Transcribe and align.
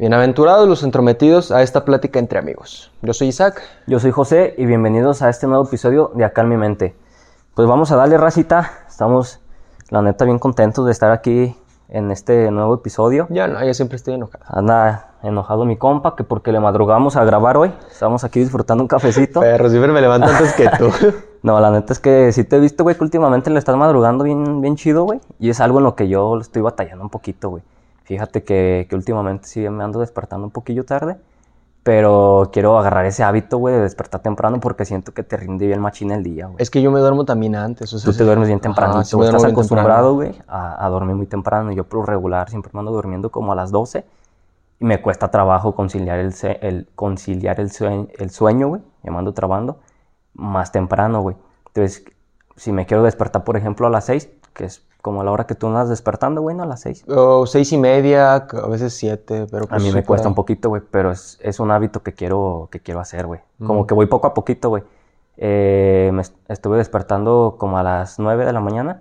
Bienaventurados 0.00 0.66
los 0.66 0.82
entrometidos 0.82 1.52
a 1.52 1.60
esta 1.60 1.84
plática 1.84 2.18
entre 2.18 2.38
amigos. 2.38 2.90
Yo 3.02 3.12
soy 3.12 3.28
Isaac. 3.28 3.60
Yo 3.86 4.00
soy 4.00 4.12
José 4.12 4.54
y 4.56 4.64
bienvenidos 4.64 5.20
a 5.20 5.28
este 5.28 5.46
nuevo 5.46 5.64
episodio 5.64 6.10
de 6.14 6.24
Acá 6.24 6.40
en 6.40 6.48
mi 6.48 6.56
mente. 6.56 6.96
Pues 7.54 7.68
vamos 7.68 7.92
a 7.92 7.96
darle 7.96 8.16
racita. 8.16 8.72
Estamos, 8.88 9.40
la 9.90 10.00
neta, 10.00 10.24
bien 10.24 10.38
contentos 10.38 10.86
de 10.86 10.92
estar 10.92 11.10
aquí 11.10 11.54
en 11.90 12.10
este 12.10 12.50
nuevo 12.50 12.76
episodio. 12.76 13.26
Ya 13.28 13.46
no, 13.46 13.62
yo 13.62 13.74
siempre 13.74 13.96
estoy 13.96 14.14
enojado. 14.14 14.42
Anda 14.48 15.16
enojado 15.22 15.66
mi 15.66 15.76
compa 15.76 16.16
que 16.16 16.24
porque 16.24 16.50
le 16.50 16.60
madrugamos 16.60 17.16
a 17.16 17.24
grabar 17.24 17.58
hoy. 17.58 17.70
Estamos 17.90 18.24
aquí 18.24 18.40
disfrutando 18.40 18.82
un 18.82 18.88
cafecito. 18.88 19.40
Perro, 19.42 19.68
siempre 19.68 19.92
me 19.92 20.00
levanto 20.00 20.28
antes 20.28 20.54
que 20.54 20.70
tú. 20.78 20.90
no, 21.42 21.60
la 21.60 21.70
neta 21.70 21.92
es 21.92 21.98
que 21.98 22.32
sí 22.32 22.44
te 22.44 22.56
he 22.56 22.60
visto, 22.60 22.84
güey, 22.84 22.96
que 22.96 23.04
últimamente 23.04 23.50
le 23.50 23.58
estás 23.58 23.76
madrugando 23.76 24.24
bien, 24.24 24.62
bien 24.62 24.76
chido, 24.76 25.04
güey. 25.04 25.20
Y 25.38 25.50
es 25.50 25.60
algo 25.60 25.76
en 25.76 25.84
lo 25.84 25.94
que 25.94 26.08
yo 26.08 26.38
estoy 26.38 26.62
batallando 26.62 27.04
un 27.04 27.10
poquito, 27.10 27.50
güey. 27.50 27.62
Fíjate 28.10 28.42
que, 28.42 28.88
que, 28.90 28.96
últimamente 28.96 29.46
sí 29.46 29.60
me 29.68 29.84
ando 29.84 30.00
despertando 30.00 30.44
un 30.44 30.50
poquillo 30.50 30.84
tarde, 30.84 31.16
pero 31.84 32.50
quiero 32.52 32.76
agarrar 32.76 33.06
ese 33.06 33.22
hábito, 33.22 33.58
güey, 33.58 33.72
de 33.76 33.82
despertar 33.82 34.20
temprano 34.20 34.58
porque 34.58 34.84
siento 34.84 35.14
que 35.14 35.22
te 35.22 35.36
rinde 35.36 35.68
bien 35.68 35.80
machina 35.80 36.16
el 36.16 36.24
día, 36.24 36.46
güey. 36.46 36.56
Es 36.58 36.70
que 36.70 36.82
yo 36.82 36.90
me 36.90 36.98
duermo 36.98 37.24
también 37.24 37.54
antes. 37.54 37.92
O 37.92 38.00
sea, 38.00 38.10
Tú 38.10 38.18
te 38.18 38.24
duermes 38.24 38.48
bien 38.48 38.58
temprano. 38.58 39.04
sí 39.04 39.16
estás 39.16 39.44
acostumbrado, 39.44 40.14
güey, 40.14 40.34
a, 40.48 40.84
a, 40.84 40.88
dormir 40.88 41.14
muy 41.14 41.26
temprano. 41.26 41.70
Yo 41.70 41.84
por 41.84 42.04
regular 42.08 42.50
siempre 42.50 42.72
me 42.74 42.80
ando 42.80 42.90
durmiendo 42.90 43.30
como 43.30 43.52
a 43.52 43.54
las 43.54 43.70
12 43.70 44.04
y 44.80 44.84
me 44.84 45.00
cuesta 45.00 45.30
trabajo 45.30 45.76
conciliar 45.76 46.18
el, 46.18 46.34
el 46.62 46.88
conciliar 46.96 47.60
el, 47.60 47.70
sueño, 47.70 48.08
el 48.18 48.30
sueño, 48.30 48.66
güey, 48.70 48.82
llamando 49.04 49.32
trabando, 49.34 49.78
más 50.34 50.72
temprano, 50.72 51.22
güey. 51.22 51.36
Entonces, 51.68 52.04
si 52.56 52.72
me 52.72 52.86
quiero 52.86 53.04
despertar, 53.04 53.44
por 53.44 53.56
ejemplo, 53.56 53.86
a 53.86 53.90
las 53.90 54.06
6, 54.06 54.28
que 54.52 54.64
es 54.64 54.89
como 55.00 55.20
a 55.20 55.24
la 55.24 55.30
hora 55.30 55.46
que 55.46 55.54
tú 55.54 55.66
andas 55.66 55.88
despertando, 55.88 56.40
güey, 56.40 56.56
¿no? 56.56 56.62
A 56.62 56.66
las 56.66 56.80
seis. 56.80 57.04
O 57.08 57.46
seis 57.46 57.72
y 57.72 57.78
media, 57.78 58.34
a 58.34 58.66
veces 58.68 58.94
siete, 58.94 59.46
pero 59.50 59.66
pues 59.66 59.80
A 59.80 59.84
mí 59.84 59.92
me 59.92 60.04
cuesta 60.04 60.28
un 60.28 60.34
poquito, 60.34 60.68
güey, 60.68 60.82
pero 60.90 61.10
es, 61.10 61.38
es, 61.42 61.60
un 61.60 61.70
hábito 61.70 62.02
que 62.02 62.12
quiero, 62.12 62.68
que 62.70 62.80
quiero 62.80 63.00
hacer, 63.00 63.26
güey. 63.26 63.40
Como 63.64 63.86
que 63.86 63.94
voy 63.94 64.06
poco 64.06 64.26
a 64.26 64.34
poquito, 64.34 64.68
güey. 64.68 64.82
Eh, 65.36 66.10
me 66.12 66.22
estuve 66.48 66.76
despertando 66.76 67.56
como 67.58 67.78
a 67.78 67.82
las 67.82 68.18
nueve 68.18 68.44
de 68.44 68.52
la 68.52 68.60
mañana 68.60 69.00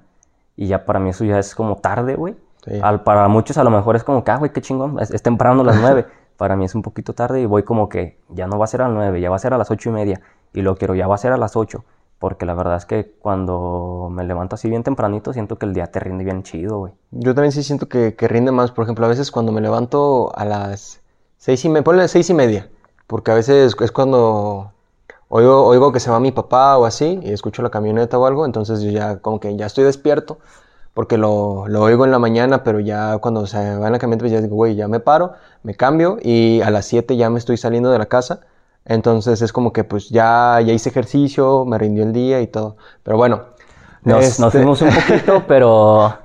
y 0.56 0.68
ya 0.68 0.86
para 0.86 1.00
mí 1.00 1.10
eso 1.10 1.26
ya 1.26 1.38
es 1.38 1.54
como 1.54 1.76
tarde, 1.78 2.16
güey. 2.16 2.36
Al, 2.82 3.04
para 3.04 3.28
muchos 3.28 3.58
a 3.58 3.64
lo 3.64 3.70
mejor 3.70 3.96
es 3.96 4.04
como 4.04 4.24
que, 4.24 4.32
ah, 4.32 4.38
güey, 4.38 4.52
qué 4.52 4.62
chingón, 4.62 5.00
es, 5.00 5.22
temprano 5.22 5.62
a 5.62 5.66
las 5.66 5.78
nueve. 5.82 6.06
para 6.38 6.56
mí 6.56 6.66
es 6.66 6.76
un 6.76 6.82
poquito 6.82 7.14
tarde 7.14 7.42
y 7.42 7.46
voy 7.46 7.64
como 7.64 7.90
que 7.90 8.20
ya 8.30 8.48
no 8.48 8.58
va 8.58 8.66
a 8.66 8.68
ser 8.68 8.82
a 8.82 8.88
las 8.88 8.94
nueve, 8.94 9.20
ya 9.20 9.30
va 9.30 9.36
a 9.36 9.40
ser 9.40 9.54
a 9.54 9.58
las 9.58 9.72
ocho 9.72 9.90
y 9.90 9.94
media. 9.94 10.22
Y 10.54 10.62
lo 10.62 10.76
quiero, 10.76 10.96
ya 10.96 11.08
va 11.08 11.16
a 11.16 11.18
ser 11.18 11.32
a 11.32 11.38
las 11.38 11.56
ocho 11.56 11.84
porque 12.20 12.46
la 12.46 12.54
verdad 12.54 12.76
es 12.76 12.86
que 12.86 13.14
cuando 13.20 14.10
me 14.12 14.26
levanto 14.26 14.56
así 14.56 14.70
bien 14.70 14.84
tempranito, 14.84 15.32
siento 15.32 15.58
que 15.58 15.66
el 15.66 15.74
día 15.74 15.88
te 15.88 16.02
rinde 16.02 16.26
bien 16.26 16.44
chido, 16.44 16.80
güey. 16.80 16.94
Yo 17.12 17.34
también 17.34 17.54
sí 17.54 17.64
siento 17.64 17.88
que, 17.88 18.14
rinde 18.20 18.52
más. 18.52 18.72
Por 18.72 18.84
ejemplo, 18.84 19.06
a 19.06 19.10
veces 19.10 19.32
cuando 19.32 19.54
me 19.54 19.62
levanto 19.62 20.32
a 20.36 20.44
las 20.44 21.02
seis 21.38 21.64
y 21.64 21.70
media, 21.70 21.84
ponle 21.84 22.08
seis 22.10 22.30
y 22.30 22.34
media, 22.34 22.70
porque 23.08 23.32
a 23.32 23.36
veces 23.36 23.76
es 23.80 23.92
cuando 23.94 24.74
oigo, 25.30 25.66
oigo 25.66 25.94
que 25.94 26.02
se 26.02 26.12
va 26.12 26.20
mi 26.20 26.34
papá 26.34 26.78
o 26.78 26.86
así, 26.86 27.20
y 27.24 27.32
escucho 27.32 27.62
la 27.62 27.70
camioneta 27.70 28.20
o 28.20 28.26
algo, 28.26 28.46
entonces 28.46 28.82
yo 28.82 28.92
ya 28.92 29.20
como 29.20 29.40
que 29.40 29.56
ya 29.56 29.66
estoy 29.68 29.86
despierto, 29.86 30.40
porque 30.94 31.18
lo, 31.18 31.68
lo 31.70 31.84
oigo 31.84 32.04
en 32.04 32.12
la 32.12 32.20
mañana, 32.20 32.64
pero 32.64 32.82
ya 32.82 33.18
cuando 33.20 33.48
se 33.48 33.58
va 33.78 33.88
en 33.88 33.94
la 33.94 34.00
camioneta, 34.00 34.24
pues 34.24 34.34
ya 34.34 34.42
digo, 34.42 34.56
güey, 34.56 34.76
ya 34.76 34.90
me 34.90 35.00
paro, 35.00 35.34
me 35.64 35.76
cambio, 35.76 36.18
y 36.22 36.62
a 36.62 36.70
las 36.72 36.86
siete 36.86 37.16
ya 37.16 37.30
me 37.30 37.40
estoy 37.40 37.58
saliendo 37.58 37.92
de 37.92 38.00
la 38.00 38.08
casa 38.08 38.42
entonces 38.90 39.44
es 39.44 39.54
como 39.54 39.72
que 39.72 39.84
pues 39.84 40.10
ya, 40.10 40.60
ya 40.66 40.74
hice 40.74 40.90
ejercicio, 40.90 41.64
me 41.64 41.78
rindió 41.78 42.04
el 42.04 42.12
día 42.12 42.42
y 42.42 42.48
todo. 42.48 42.76
Pero 43.04 43.18
bueno. 43.18 43.44
Nos, 44.04 44.26
este 44.26 44.50
fuimos 44.50 44.82
un 44.82 44.90
poquito, 44.90 45.44
pero, 45.48 46.18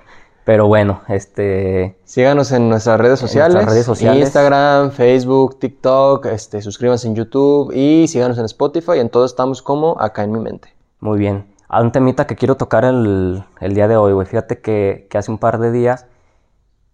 pero 0.45 0.67
bueno, 0.67 1.03
este... 1.09 1.99
Síganos 2.05 2.53
en 2.53 2.71
nuestras 2.71 2.99
redes 2.99 3.21
sociales. 3.21 3.61
En 3.61 3.69
redes 3.69 3.85
sociales. 3.85 4.23
Instagram, 4.23 4.93
Facebook, 4.93 5.59
TikTok, 5.59 6.25
este, 6.27 6.63
suscríbanse 6.63 7.07
en 7.07 7.17
YouTube 7.17 7.71
y 7.75 8.09
síganos 8.09 8.39
en 8.39 8.47
Spotify. 8.47 8.99
En 8.99 9.11
todo 9.11 9.27
estamos 9.27 9.61
como 9.61 10.01
acá 10.01 10.25
en 10.25 10.33
mi 10.33 10.41
mente. 10.41 10.75
Muy 11.01 11.19
bien. 11.19 11.47
Hay 11.69 11.85
un 11.85 11.93
temita 11.93 12.27
que 12.27 12.35
quiero 12.35 12.57
tocar 12.57 12.87
el, 12.87 13.45
el 13.61 13.75
día 13.75 13.89
de 13.89 13.99
hoy, 13.99 14.15
güey. 14.15 14.27
Fíjate 14.27 14.63
que, 14.63 15.07
que, 15.11 15.19
hace 15.19 15.31
un 15.31 15.37
par 15.37 15.59
de 15.59 15.71
días 15.71 16.07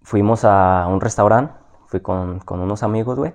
fuimos 0.02 0.44
a 0.44 0.88
un 0.88 1.00
restaurante, 1.00 1.54
fui 1.86 2.00
con, 2.00 2.40
con 2.40 2.58
unos 2.58 2.82
amigos, 2.82 3.16
güey 3.18 3.32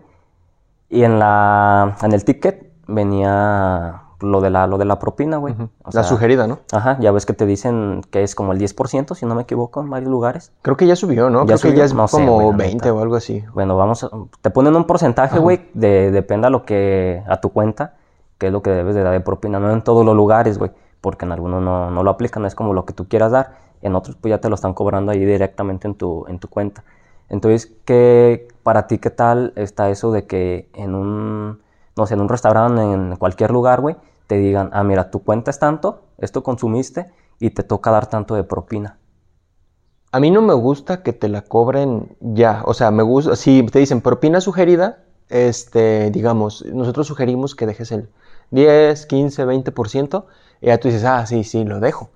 y 0.95 1.03
en, 1.03 1.19
la, 1.19 1.97
en 2.01 2.13
el 2.13 2.23
ticket 2.23 2.71
venía 2.87 4.01
lo 4.21 4.41
de 4.41 4.49
la, 4.49 4.65
lo 4.65 4.77
de 4.77 4.85
la 4.85 4.97
propina, 4.97 5.37
güey. 5.37 5.55
la 5.91 6.03
sugerida, 6.03 6.47
¿no? 6.47 6.59
Ajá, 6.71 6.97
ya 6.99 7.11
ves 7.11 7.25
que 7.25 7.33
te 7.33 7.45
dicen 7.45 8.01
que 8.09 8.23
es 8.23 8.33
como 8.33 8.53
el 8.53 8.59
10%, 8.59 9.13
si 9.13 9.25
no 9.25 9.35
me 9.35 9.43
equivoco, 9.43 9.81
en 9.81 9.89
varios 9.89 10.09
lugares. 10.09 10.51
Creo 10.61 10.77
que 10.77 10.87
ya 10.87 10.95
subió, 10.95 11.29
¿no? 11.29 11.45
Creo 11.45 11.59
que 11.59 11.75
ya 11.75 11.83
es 11.83 11.93
como 11.93 12.53
20 12.53 12.89
o 12.91 13.01
algo 13.01 13.15
así. 13.15 13.43
Bueno, 13.53 13.75
vamos, 13.75 14.09
te 14.41 14.49
ponen 14.49 14.75
un 14.75 14.85
porcentaje, 14.85 15.39
güey, 15.39 15.69
de, 15.73 16.11
depende 16.11 16.47
a 16.47 16.49
lo 16.49 16.65
que, 16.65 17.23
a 17.27 17.41
tu 17.41 17.49
cuenta, 17.49 17.95
que 18.37 18.47
es 18.47 18.53
lo 18.53 18.61
que 18.61 18.69
debes 18.69 18.95
de 18.95 19.03
dar 19.03 19.13
de 19.13 19.19
propina. 19.19 19.59
No 19.59 19.71
en 19.71 19.81
todos 19.81 20.05
los 20.05 20.15
lugares, 20.15 20.57
güey, 20.57 20.71
porque 21.01 21.25
en 21.25 21.33
algunos 21.33 21.61
no, 21.61 21.91
no 21.91 22.03
lo 22.03 22.09
aplican, 22.09 22.45
es 22.45 22.55
como 22.55 22.73
lo 22.73 22.85
que 22.85 22.93
tú 22.93 23.07
quieras 23.07 23.31
dar. 23.31 23.65
En 23.81 23.95
otros, 23.95 24.15
pues 24.15 24.29
ya 24.29 24.39
te 24.39 24.49
lo 24.49 24.55
están 24.55 24.73
cobrando 24.73 25.11
ahí 25.11 25.23
directamente 25.23 25.87
en 25.87 25.95
tu, 25.95 26.25
en 26.27 26.39
tu 26.39 26.47
cuenta. 26.47 26.83
Entonces, 27.29 27.71
¿qué, 27.85 28.47
para 28.63 28.87
ti 28.87 28.97
qué 28.97 29.09
tal 29.09 29.53
está 29.55 29.89
eso 29.89 30.11
de 30.11 30.25
que 30.25 30.69
en 30.73 30.95
un, 30.95 31.61
no 31.95 32.05
sé, 32.05 32.13
en 32.13 32.21
un 32.21 32.29
restaurante, 32.29 32.81
en 32.81 33.15
cualquier 33.15 33.51
lugar, 33.51 33.81
güey, 33.81 33.95
te 34.27 34.37
digan, 34.37 34.69
ah, 34.73 34.83
mira, 34.83 35.11
tu 35.11 35.23
cuenta 35.23 35.51
es 35.51 35.59
tanto, 35.59 36.03
esto 36.17 36.43
consumiste 36.43 37.11
y 37.39 37.51
te 37.51 37.63
toca 37.63 37.91
dar 37.91 38.07
tanto 38.07 38.35
de 38.35 38.43
propina? 38.43 38.97
A 40.11 40.19
mí 40.19 40.31
no 40.31 40.41
me 40.41 40.53
gusta 40.53 41.03
que 41.03 41.13
te 41.13 41.27
la 41.27 41.41
cobren 41.41 42.15
ya, 42.21 42.61
o 42.65 42.73
sea, 42.73 42.91
me 42.91 43.03
gusta, 43.03 43.35
si 43.35 43.63
te 43.63 43.79
dicen 43.79 44.01
propina 44.01 44.39
sugerida, 44.39 45.03
este, 45.29 46.11
digamos, 46.11 46.63
nosotros 46.65 47.07
sugerimos 47.07 47.55
que 47.55 47.65
dejes 47.65 47.91
el 47.91 48.09
10, 48.51 49.05
15, 49.07 49.45
20%, 49.45 50.25
y 50.61 50.67
ya 50.67 50.77
tú 50.77 50.87
dices, 50.87 51.03
ah, 51.03 51.25
sí, 51.25 51.43
sí, 51.43 51.65
lo 51.65 51.79
dejo. 51.79 52.09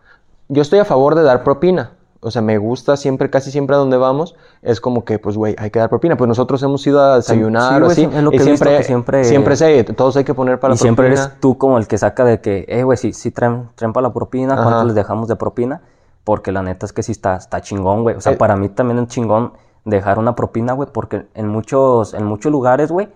Yo 0.48 0.62
estoy 0.62 0.80
a 0.80 0.86
favor 0.86 1.16
de 1.16 1.24
dar 1.24 1.44
propina, 1.44 1.98
o 2.22 2.32
sea, 2.32 2.42
me 2.42 2.58
gusta 2.58 2.98
siempre, 2.98 3.30
casi 3.30 3.50
siempre 3.50 3.76
a 3.76 3.80
donde 3.80 3.96
vamos, 3.96 4.36
es 4.62 4.82
como 4.82 5.06
que, 5.06 5.20
pues, 5.20 5.38
güey, 5.38 5.56
hay 5.58 5.70
que 5.70 5.80
dar 5.80 5.90
propina. 5.90 6.18
Pues 6.18 6.28
nosotros 6.28 6.62
hemos 6.64 6.86
ido 6.86 7.02
a 7.02 7.16
desayunar 7.16 7.82
o 7.82 7.88
así. 7.88 8.04
Es 8.04 8.24
lo 8.24 8.32
que 8.32 8.38
y 8.38 8.40
siempre, 8.40 8.84
siempre, 8.84 9.24
siempre 9.24 9.56
sé, 9.56 9.84
todos 9.86 10.18
hay 10.18 10.26
que 10.26 10.34
poner 10.34 10.60
para 10.60 10.74
y 10.74 10.78
siempre 10.78 11.08
eres 11.08 11.32
tú 11.40 11.58
como 11.58 11.78
el 11.78 11.88
que 11.88 11.98
saca 11.98 12.26
de 12.26 12.42
que, 12.42 12.66
eh, 12.68 12.84
güey, 12.84 12.98
si, 12.98 13.14
si 13.14 13.32
traen, 13.32 13.70
traen 13.76 13.94
para 13.94 14.08
la 14.08 14.14
propina, 14.14 14.56
¿cuánto 14.56 14.84
les 14.84 14.96
dejamos 14.96 15.28
de 15.30 15.38
propina? 15.38 15.82
Porque 16.26 16.52
la 16.52 16.62
neta 16.62 16.86
es 16.86 16.94
que 16.94 17.04
sí 17.04 17.14
está, 17.14 17.36
está 17.36 17.62
chingón, 17.62 18.04
güey. 18.04 18.18
O 18.18 18.22
sea, 18.22 18.34
eh, 18.34 18.38
para 18.38 18.58
mí 18.58 18.68
también 18.68 19.00
es 19.00 19.08
chingón 19.08 19.54
dejar 19.86 20.20
una 20.20 20.36
propina, 20.36 20.74
güey, 20.74 20.90
porque 20.92 21.26
en 21.34 21.48
muchos, 21.48 22.14
en 22.14 22.26
muchos 22.26 22.52
lugares, 22.52 22.92
güey, 22.92 23.08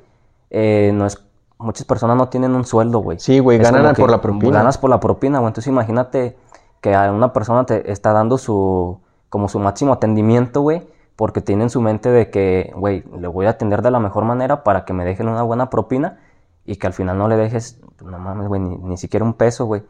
eh, 0.49 0.91
no 0.93 1.05
es 1.05 1.17
muchas 1.63 1.85
personas 1.85 2.17
no 2.17 2.29
tienen 2.29 2.55
un 2.55 2.65
sueldo, 2.65 2.99
güey. 2.99 3.19
Sí, 3.19 3.39
güey, 3.39 3.57
ganan 3.57 3.95
por 3.95 4.11
la 4.11 4.21
propina. 4.21 4.59
Ganas 4.59 4.77
por 4.77 4.89
la 4.89 4.99
propina, 4.99 5.39
güey. 5.39 5.49
Entonces 5.49 5.69
imagínate 5.69 6.35
que 6.83 6.93
a 6.93 7.13
una 7.13 7.31
persona 7.31 7.65
te 7.65 7.89
está 7.89 8.11
dando 8.11 8.37
su, 8.37 8.99
como 9.29 9.47
su 9.47 9.57
máximo 9.57 9.93
atendimiento, 9.93 10.59
güey, 10.59 10.85
porque 11.15 11.39
tiene 11.39 11.63
en 11.63 11.69
su 11.69 11.79
mente 11.79 12.09
de 12.09 12.29
que, 12.29 12.73
güey, 12.75 13.05
le 13.17 13.29
voy 13.29 13.45
a 13.45 13.51
atender 13.51 13.81
de 13.81 13.89
la 13.89 14.01
mejor 14.01 14.25
manera 14.25 14.65
para 14.65 14.83
que 14.83 14.91
me 14.91 15.05
dejen 15.05 15.29
una 15.29 15.43
buena 15.43 15.69
propina 15.69 16.19
y 16.65 16.75
que 16.75 16.85
al 16.85 16.91
final 16.91 17.17
no 17.17 17.29
le 17.29 17.37
dejes, 17.37 17.79
no 18.03 18.19
mames, 18.19 18.49
güey, 18.49 18.59
ni, 18.59 18.97
siquiera 18.97 19.25
un 19.25 19.33
peso, 19.33 19.65
güey. 19.65 19.83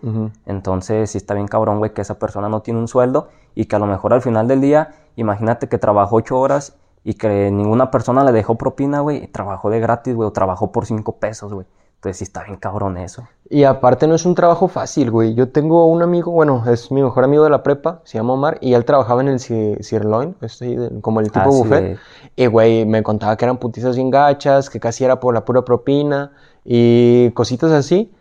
Entonces, 0.46 1.10
sí 1.10 1.18
está 1.18 1.34
bien 1.34 1.48
cabrón, 1.48 1.80
güey, 1.80 1.94
que 1.96 2.02
esa 2.02 2.20
persona 2.20 2.48
no 2.48 2.62
tiene 2.62 2.80
un 2.80 2.88
sueldo 2.88 3.30
y 3.56 3.66
que 3.66 3.76
a 3.76 3.80
lo 3.80 3.88
mejor 3.88 4.14
al 4.14 4.22
final 4.22 4.48
del 4.48 4.62
día, 4.62 4.94
imagínate 5.16 5.68
que 5.68 5.80
trabajó 5.80 6.18
ocho 6.18 6.40
horas 6.40 6.78
y 7.04 7.16
que 7.16 7.50
ninguna 7.50 7.90
persona 7.90 8.24
le 8.24 8.34
dejó 8.34 8.54
propina, 8.54 9.00
güey, 9.00 9.26
trabajó 9.30 9.72
de 9.72 9.80
gratis, 9.80 10.14
güey, 10.14 10.28
o 10.28 10.32
trabajó 10.32 10.72
por 10.72 10.86
cinco 10.86 11.14
pesos, 11.14 11.52
güey. 11.54 11.66
Entonces 12.04 12.18
sí 12.18 12.24
está 12.26 12.44
bien 12.44 12.58
cabrón 12.58 12.98
eso. 12.98 13.24
Y 13.50 13.64
aparte 13.64 14.08
no 14.08 14.16
es 14.16 14.26
un 14.26 14.36
trabajo 14.36 14.68
fácil, 14.68 15.10
güey. 15.10 15.36
Yo 15.36 15.48
tengo 15.48 15.86
un 15.86 16.02
amigo, 16.02 16.34
bueno, 16.34 16.62
es 16.70 16.92
mi 16.92 17.02
mejor 17.02 17.24
amigo 17.24 17.46
de 17.46 17.50
la 17.50 17.64
prepa, 17.64 18.02
se 18.04 18.18
llama 18.18 18.34
Omar, 18.34 18.58
y 18.60 18.74
él 18.74 18.84
trabajaba 18.84 19.22
en 19.22 19.30
el 19.30 19.40
Sirloin, 19.40 20.36
este, 20.42 20.90
como 21.00 21.22
el 21.22 21.32
tipo 21.32 21.46
ah, 21.46 21.48
buffet. 21.48 21.98
Y, 22.36 22.48
güey, 22.48 22.86
me 22.86 23.04
contaba 23.04 23.38
que 23.38 23.46
eran 23.46 23.56
putizas 23.56 23.96
sin 23.96 24.10
gachas, 24.10 24.70
que 24.70 24.82
casi 24.82 25.06
era 25.06 25.22
por 25.22 25.34
la 25.34 25.46
pura 25.46 25.64
propina 25.64 26.34
y 26.66 27.32
cositas 27.32 27.72
así. 27.72 28.12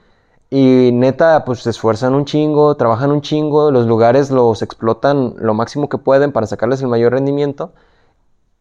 Y 0.49 0.91
neta, 0.93 1.45
pues 1.45 1.59
se 1.65 1.71
esfuerzan 1.71 2.15
un 2.15 2.25
chingo, 2.25 2.77
trabajan 2.77 3.11
un 3.11 3.21
chingo, 3.21 3.73
los 3.73 3.89
lugares 3.89 4.31
los 4.31 4.62
explotan 4.62 5.35
lo 5.39 5.55
máximo 5.55 5.89
que 5.89 5.99
pueden 5.99 6.31
para 6.31 6.47
sacarles 6.47 6.81
el 6.83 6.87
mayor 6.87 7.15
rendimiento. 7.15 7.73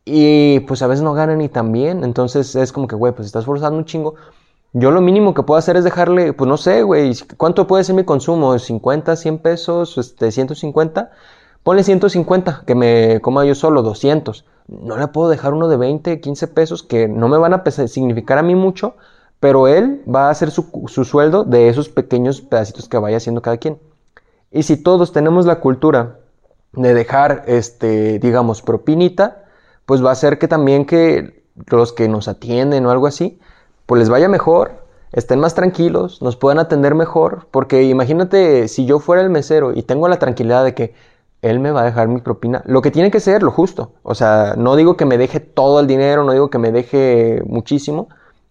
Y 0.04 0.62
pues 0.62 0.82
a 0.82 0.88
veces 0.88 1.04
no 1.04 1.14
ganan 1.14 1.38
ni 1.38 1.48
tan 1.48 1.72
bien. 1.72 2.04
Entonces 2.04 2.56
es 2.56 2.72
como 2.72 2.88
que, 2.88 2.96
güey, 2.96 3.14
pues 3.14 3.28
estás 3.28 3.42
esforzando 3.42 3.78
un 3.78 3.86
chingo 3.86 4.16
yo 4.74 4.92
lo 4.92 5.02
mínimo 5.02 5.34
que 5.34 5.44
puedo 5.44 5.58
hacer 5.58 5.76
es 5.76 5.84
dejarle, 5.84 6.34
pues 6.34 6.48
no 6.48 6.58
sé, 6.58 6.84
güey, 6.84 7.14
¿cuánto 7.38 7.68
puede 7.68 7.84
ser 7.84 7.96
mi 7.96 8.06
consumo? 8.06 8.54
¿50, 8.54 9.16
100 9.16 9.38
pesos, 9.40 9.98
este, 9.98 10.32
150? 10.32 11.12
Ponle 11.64 11.84
150, 11.84 12.64
que 12.66 12.76
me 12.76 13.20
coma 13.22 13.46
yo 13.46 13.54
solo, 13.54 13.84
200. 13.84 14.46
No 14.68 14.98
le 14.98 15.08
puedo 15.08 15.30
dejar 15.30 15.54
uno 15.54 15.68
de 15.68 15.78
20, 15.78 16.22
15 16.22 16.48
pesos 16.48 16.84
que 16.84 17.08
no 17.08 17.28
me 17.28 17.38
van 17.38 17.54
a 17.54 17.64
significar 17.70 18.38
a 18.38 18.44
mí 18.44 18.56
mucho, 18.56 18.96
pero 19.40 19.68
él 19.68 20.04
va 20.14 20.28
a 20.28 20.30
hacer 20.32 20.52
su, 20.52 20.86
su 20.88 21.04
sueldo 21.04 21.44
de 21.44 21.68
esos 21.68 21.90
pequeños 21.90 22.42
pedacitos 22.42 22.88
que 22.88 22.98
vaya 22.98 23.18
haciendo 23.18 23.42
cada 23.42 23.58
quien. 23.58 23.80
Y 24.52 24.64
si 24.64 24.78
todos 24.78 25.12
tenemos 25.12 25.46
la 25.46 25.60
cultura 25.60 26.20
de 26.74 26.94
dejar, 26.94 27.44
este, 27.48 28.20
digamos, 28.20 28.62
propinita, 28.62 29.44
pues 29.86 30.04
va 30.04 30.12
a 30.12 30.16
ser 30.16 30.40
que 30.40 30.48
también 30.48 30.86
que 30.86 31.44
los 31.68 31.92
que 31.92 32.08
nos 32.08 32.28
atienden 32.28 32.86
o 32.86 32.92
algo 32.92 33.08
así, 33.08 33.40
pues 33.92 34.00
les 34.00 34.10
vaya 34.10 34.30
mejor, 34.30 34.86
estén 35.12 35.42
más 35.42 35.54
tranquilos, 35.54 36.22
nos 36.22 36.38
puedan 36.38 36.60
atender 36.60 36.96
mejor, 36.96 37.48
porque 37.52 37.84
imagínate 37.84 38.70
si 38.70 38.86
yo 38.86 39.00
fuera 39.00 39.22
el 39.22 39.30
mesero 39.30 39.74
y 39.74 39.84
tengo 39.84 40.08
la 40.08 40.18
tranquilidad 40.18 40.64
de 40.64 40.74
que 40.74 40.94
él 41.42 41.60
me 41.60 41.72
va 41.72 41.82
a 41.82 41.84
dejar 41.84 42.08
mi 42.08 42.22
propina, 42.22 42.64
lo 42.66 42.82
que 42.82 42.90
tiene 42.90 43.12
que 43.12 43.20
ser 43.20 43.44
lo 43.44 43.52
justo, 43.52 43.92
o 44.04 44.16
sea, 44.16 44.54
no 44.58 44.78
digo 44.78 44.96
que 44.96 45.04
me 45.04 45.18
deje 45.18 45.42
todo 45.42 45.82
el 45.82 45.88
dinero, 45.88 46.24
no 46.24 46.32
digo 46.32 46.50
que 46.50 46.58
me 46.58 46.72
deje 46.72 47.44
muchísimo, 47.46 48.08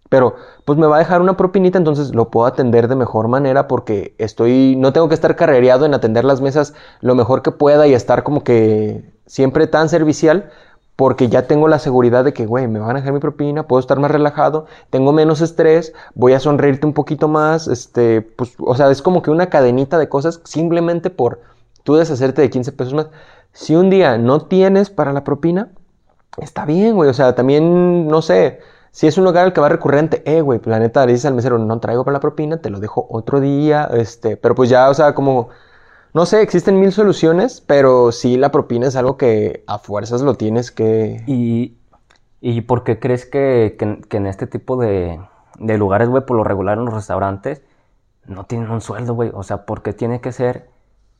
pero 0.09 0.35
pues 0.63 0.77
me 0.77 0.85
va 0.85 0.97
a 0.97 0.99
dejar 0.99 1.21
una 1.21 1.37
propinita, 1.37 1.79
entonces 1.79 2.13
lo 2.13 2.29
puedo 2.29 2.45
atender 2.45 2.87
de 2.87 2.95
mejor 2.95 3.27
manera 3.27 3.67
porque 3.67 4.13
estoy, 4.19 4.75
no 4.75 4.93
tengo 4.93 5.09
que 5.09 5.15
estar 5.15 5.35
carrereado 5.35 5.87
en 5.87 5.95
atender 5.95 6.23
las 6.23 6.39
mesas 6.39 6.75
lo 6.99 7.15
mejor 7.15 7.41
que 7.41 7.49
pueda 7.49 7.87
y 7.87 7.95
estar 7.95 8.21
como 8.21 8.43
que 8.43 9.11
siempre 9.25 9.65
tan 9.65 9.89
servicial, 9.89 10.51
porque 10.95 11.29
ya 11.29 11.47
tengo 11.47 11.67
la 11.67 11.79
seguridad 11.79 12.23
de 12.23 12.33
que, 12.33 12.45
güey, 12.45 12.67
me 12.67 12.79
van 12.79 12.91
a 12.91 12.99
dejar 12.99 13.13
mi 13.13 13.19
propina, 13.19 13.67
puedo 13.67 13.79
estar 13.79 13.99
más 13.99 14.11
relajado, 14.11 14.65
tengo 14.89 15.13
menos 15.13 15.41
estrés, 15.41 15.93
voy 16.13 16.33
a 16.33 16.39
sonreírte 16.39 16.85
un 16.85 16.93
poquito 16.93 17.27
más, 17.27 17.67
este, 17.67 18.21
pues, 18.21 18.53
o 18.59 18.75
sea, 18.75 18.91
es 18.91 19.01
como 19.01 19.21
que 19.21 19.31
una 19.31 19.49
cadenita 19.49 19.97
de 19.97 20.09
cosas 20.09 20.41
simplemente 20.43 21.09
por 21.09 21.41
tú 21.83 21.95
deshacerte 21.95 22.41
de 22.41 22.49
15 22.49 22.71
pesos 22.73 22.93
más. 22.93 23.07
Si 23.53 23.75
un 23.75 23.89
día 23.89 24.17
no 24.17 24.41
tienes 24.41 24.89
para 24.89 25.13
la 25.13 25.23
propina, 25.23 25.69
está 26.37 26.65
bien, 26.65 26.95
güey, 26.95 27.09
o 27.09 27.13
sea, 27.13 27.35
también, 27.35 28.07
no 28.07 28.21
sé, 28.21 28.59
si 28.91 29.07
es 29.07 29.17
un 29.17 29.23
lugar 29.23 29.45
al 29.45 29.53
que 29.53 29.61
va 29.61 29.69
recurrente, 29.69 30.21
eh, 30.25 30.41
güey, 30.41 30.59
planeta, 30.59 31.05
le 31.05 31.13
dices 31.13 31.25
al 31.25 31.33
mesero, 31.33 31.57
no 31.57 31.79
traigo 31.79 32.03
para 32.03 32.13
la 32.13 32.19
propina, 32.19 32.57
te 32.57 32.69
lo 32.69 32.79
dejo 32.79 33.07
otro 33.09 33.39
día, 33.39 33.89
este, 33.93 34.37
pero 34.37 34.53
pues 34.55 34.69
ya, 34.69 34.89
o 34.89 34.93
sea, 34.93 35.15
como 35.15 35.49
no 36.13 36.25
sé, 36.25 36.41
existen 36.41 36.79
mil 36.79 36.91
soluciones, 36.91 37.61
pero 37.61 38.11
sí 38.11 38.37
la 38.37 38.51
propina 38.51 38.87
es 38.87 38.95
algo 38.95 39.17
que 39.17 39.63
a 39.67 39.77
fuerzas 39.79 40.21
lo 40.21 40.35
tienes 40.35 40.71
que... 40.71 41.23
¿Y, 41.25 41.77
y 42.41 42.61
por 42.61 42.83
qué 42.83 42.99
crees 42.99 43.25
que, 43.25 43.77
en 43.79 44.27
este 44.27 44.47
tipo 44.47 44.75
de, 44.75 45.21
de 45.57 45.77
lugares, 45.77 46.09
güey, 46.09 46.25
por 46.25 46.35
lo 46.35 46.43
regular 46.43 46.77
en 46.77 46.85
los 46.85 46.93
restaurantes, 46.93 47.61
no 48.25 48.45
tienen 48.45 48.71
un 48.71 48.81
sueldo, 48.81 49.13
güey? 49.13 49.31
O 49.33 49.43
sea, 49.43 49.65
¿por 49.65 49.83
qué 49.83 49.93
tiene 49.93 50.19
que 50.19 50.33
ser 50.33 50.69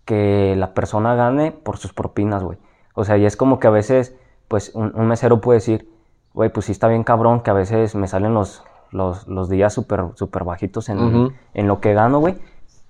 que 0.04 0.56
la 0.58 0.74
persona 0.74 1.16
gane 1.16 1.54
por 1.54 1.78
sus 1.78 1.94
propinas, 1.94 2.44
güey? 2.44 2.58
O 2.94 3.06
sea, 3.06 3.18
y 3.18 3.26
es 3.26 3.38
como 3.38 3.60
que 3.60 3.68
a 3.68 3.72
veces, 3.72 4.16
pues, 4.50 4.74
un, 4.76 4.94
mesero 5.08 5.40
puede 5.40 5.60
decir, 5.60 5.90
güey, 6.34 6.52
pues 6.52 6.66
sí 6.66 6.74
está 6.74 6.90
bien 6.90 7.06
cabrón 7.06 7.42
que 7.42 7.52
a 7.52 7.54
veces 7.54 7.96
me 7.96 8.10
salen 8.10 8.34
los, 8.34 8.64
los, 8.92 9.50
días 9.50 9.74
súper 9.74 10.04
super 10.16 10.44
bajitos 10.44 10.90
en, 10.90 11.34
en 11.54 11.68
lo 11.68 11.80
que 11.80 11.94
gano, 11.94 12.20
güey 12.20 12.36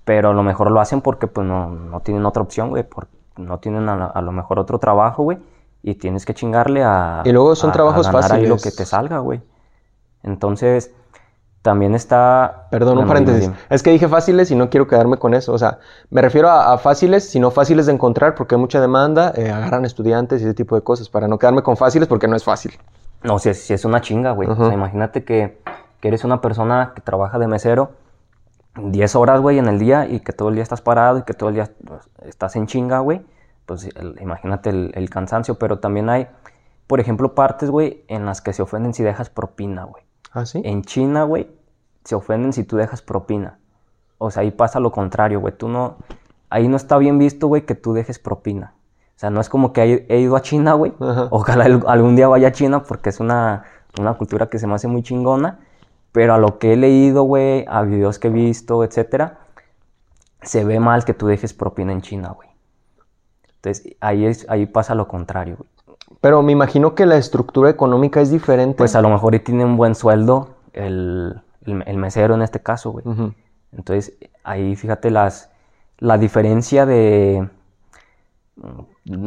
pero 0.05 0.29
a 0.29 0.33
lo 0.33 0.43
mejor 0.43 0.71
lo 0.71 0.79
hacen 0.79 1.01
porque 1.01 1.27
pues 1.27 1.45
no, 1.45 1.69
no 1.69 1.99
tienen 1.99 2.25
otra 2.25 2.41
opción, 2.41 2.69
güey, 2.69 2.85
no 3.37 3.59
tienen 3.59 3.87
a, 3.89 4.21
lo 4.21 4.31
mejor 4.31 4.59
otro 4.59 4.79
trabajo, 4.79 5.23
güey, 5.23 5.39
y 5.83 5.95
tienes 5.95 6.25
que 6.25 6.33
chingarle 6.33 6.83
a... 6.83 7.21
Y 7.25 7.31
luego 7.31 7.55
son 7.55 7.71
trabajos 7.71 8.09
fáciles. 8.09 8.43
Ahí 8.43 8.47
lo 8.47 8.57
que 8.57 8.71
te 8.71 8.85
salga, 8.85 9.19
güey. 9.19 9.41
Entonces, 10.23 10.91
también 11.61 11.95
está... 11.95 12.67
Perdón, 12.69 12.99
un 12.99 13.07
paréntesis. 13.07 13.49
Es 13.69 13.81
que 13.81 13.91
dije 13.91 14.07
fáciles 14.07 14.51
y 14.51 14.55
no 14.55 14.69
quiero 14.69 14.87
quedarme 14.87 15.17
con 15.17 15.33
eso. 15.33 15.53
O 15.53 15.57
sea, 15.57 15.79
me 16.09 16.21
refiero 16.21 16.49
a, 16.49 16.77
fáciles, 16.77 17.29
sino 17.29 17.51
fáciles 17.51 17.85
de 17.87 17.93
encontrar 17.93 18.35
porque 18.35 18.55
hay 18.55 18.61
mucha 18.61 18.79
demanda, 18.79 19.33
eh, 19.35 19.49
agarran 19.49 19.85
estudiantes 19.85 20.41
y 20.41 20.45
ese 20.45 20.53
tipo 20.53 20.75
de 20.75 20.81
cosas, 20.81 21.09
para 21.09 21.27
no 21.27 21.39
quedarme 21.39 21.63
con 21.63 21.77
fáciles 21.77 22.07
porque 22.07 22.27
no 22.27 22.35
es 22.35 22.43
fácil. 22.43 22.77
No, 23.23 23.39
si 23.39 23.49
es, 23.49 23.61
si 23.61 23.73
es 23.73 23.85
una 23.85 24.01
chinga, 24.01 24.31
güey. 24.31 24.49
O 24.49 24.55
sea, 24.55 24.73
imagínate 24.73 25.23
que, 25.23 25.61
que 25.99 26.07
eres 26.07 26.23
una 26.23 26.41
persona 26.41 26.93
que 26.95 27.01
trabaja 27.01 27.37
de 27.39 27.47
mesero 27.47 27.91
10 28.75 29.15
horas, 29.15 29.41
güey, 29.41 29.57
en 29.57 29.67
el 29.67 29.79
día 29.79 30.07
y 30.07 30.21
que 30.21 30.33
todo 30.33 30.49
el 30.49 30.55
día 30.55 30.63
estás 30.63 30.81
parado 30.81 31.17
y 31.19 31.23
que 31.23 31.33
todo 31.33 31.49
el 31.49 31.55
día 31.55 31.71
pues, 31.85 32.09
estás 32.23 32.55
en 32.55 32.67
chinga, 32.67 32.99
güey, 32.99 33.21
pues 33.65 33.89
imagínate 34.21 34.69
el, 34.69 35.09
cansancio, 35.09 35.55
pero 35.55 35.79
también 35.79 36.09
hay, 36.09 36.27
por 36.87 36.99
ejemplo, 36.99 37.35
partes, 37.35 37.69
güey, 37.69 38.03
en 38.07 38.25
las 38.25 38.41
que 38.41 38.53
se 38.53 38.61
ofenden 38.61 38.93
si 38.93 39.03
dejas 39.03 39.29
propina, 39.29 39.83
güey. 39.83 40.03
¿Ah, 40.31 40.45
sí? 40.45 40.61
En 40.63 40.83
China, 40.83 41.23
güey, 41.23 41.49
se 42.05 42.15
ofenden 42.15 42.53
si 42.53 42.63
tú 42.63 42.77
dejas 42.77 43.01
propina. 43.01 43.59
O 44.17 44.31
sea, 44.31 44.43
ahí 44.43 44.51
pasa 44.51 44.79
lo 44.79 44.91
contrario, 44.91 45.39
güey, 45.41 45.55
tú 45.57 45.67
no, 45.67 45.97
ahí 46.49 46.67
no 46.67 46.77
está 46.77 46.97
bien 46.97 47.17
visto, 47.17 47.47
güey, 47.47 47.65
que 47.65 47.75
tú 47.75 47.93
dejes 47.93 48.19
propina. 48.19 48.73
O 49.15 49.19
sea, 49.21 49.29
no 49.29 49.41
es 49.41 49.49
como 49.49 49.73
que 49.73 50.05
he 50.09 50.19
ido 50.19 50.35
a 50.35 50.41
China, 50.41 50.73
güey. 50.73 50.93
Ojalá 51.29 51.65
algún 51.87 52.15
día 52.15 52.27
vaya 52.27 52.47
a 52.47 52.51
China 52.51 52.83
porque 52.83 53.09
es 53.09 53.19
una, 53.19 53.65
una 53.99 54.15
cultura 54.15 54.47
que 54.47 54.57
se 54.57 54.65
me 54.65 54.73
hace 54.73 54.87
muy 54.87 55.03
chingona 55.03 55.59
pero 56.11 56.33
a 56.33 56.37
lo 56.37 56.59
que 56.59 56.73
he 56.73 56.77
leído, 56.77 57.23
güey, 57.23 57.65
a 57.67 57.81
videos 57.83 58.19
que 58.19 58.27
he 58.27 58.31
visto, 58.31 58.83
etcétera, 58.83 59.39
se 60.41 60.63
ve 60.63 60.79
mal 60.79 61.05
que 61.05 61.13
tú 61.13 61.27
dejes 61.27 61.53
propina 61.53 61.91
en 61.91 62.01
China, 62.01 62.31
güey. 62.35 62.49
Entonces, 63.55 63.95
ahí, 64.01 64.25
es, 64.25 64.45
ahí 64.49 64.65
pasa 64.65 64.95
lo 64.95 65.07
contrario, 65.07 65.57
güey. 65.57 65.69
Pero 66.19 66.41
me 66.43 66.51
imagino 66.51 66.93
que 66.93 67.05
la 67.05 67.17
estructura 67.17 67.69
económica 67.69 68.21
es 68.21 68.31
diferente. 68.31 68.77
Pues 68.77 68.95
a 68.95 69.01
lo 69.01 69.09
mejor 69.09 69.37
tiene 69.39 69.65
un 69.65 69.77
buen 69.77 69.95
sueldo 69.95 70.55
el, 70.73 71.41
el, 71.65 71.97
mesero 71.97 72.35
en 72.35 72.41
este 72.41 72.59
caso, 72.59 72.91
güey. 72.91 73.05
Entonces, 73.71 74.13
ahí 74.43 74.75
fíjate 74.75 75.09
las, 75.09 75.49
la 75.97 76.17
diferencia 76.17 76.85
de... 76.85 77.49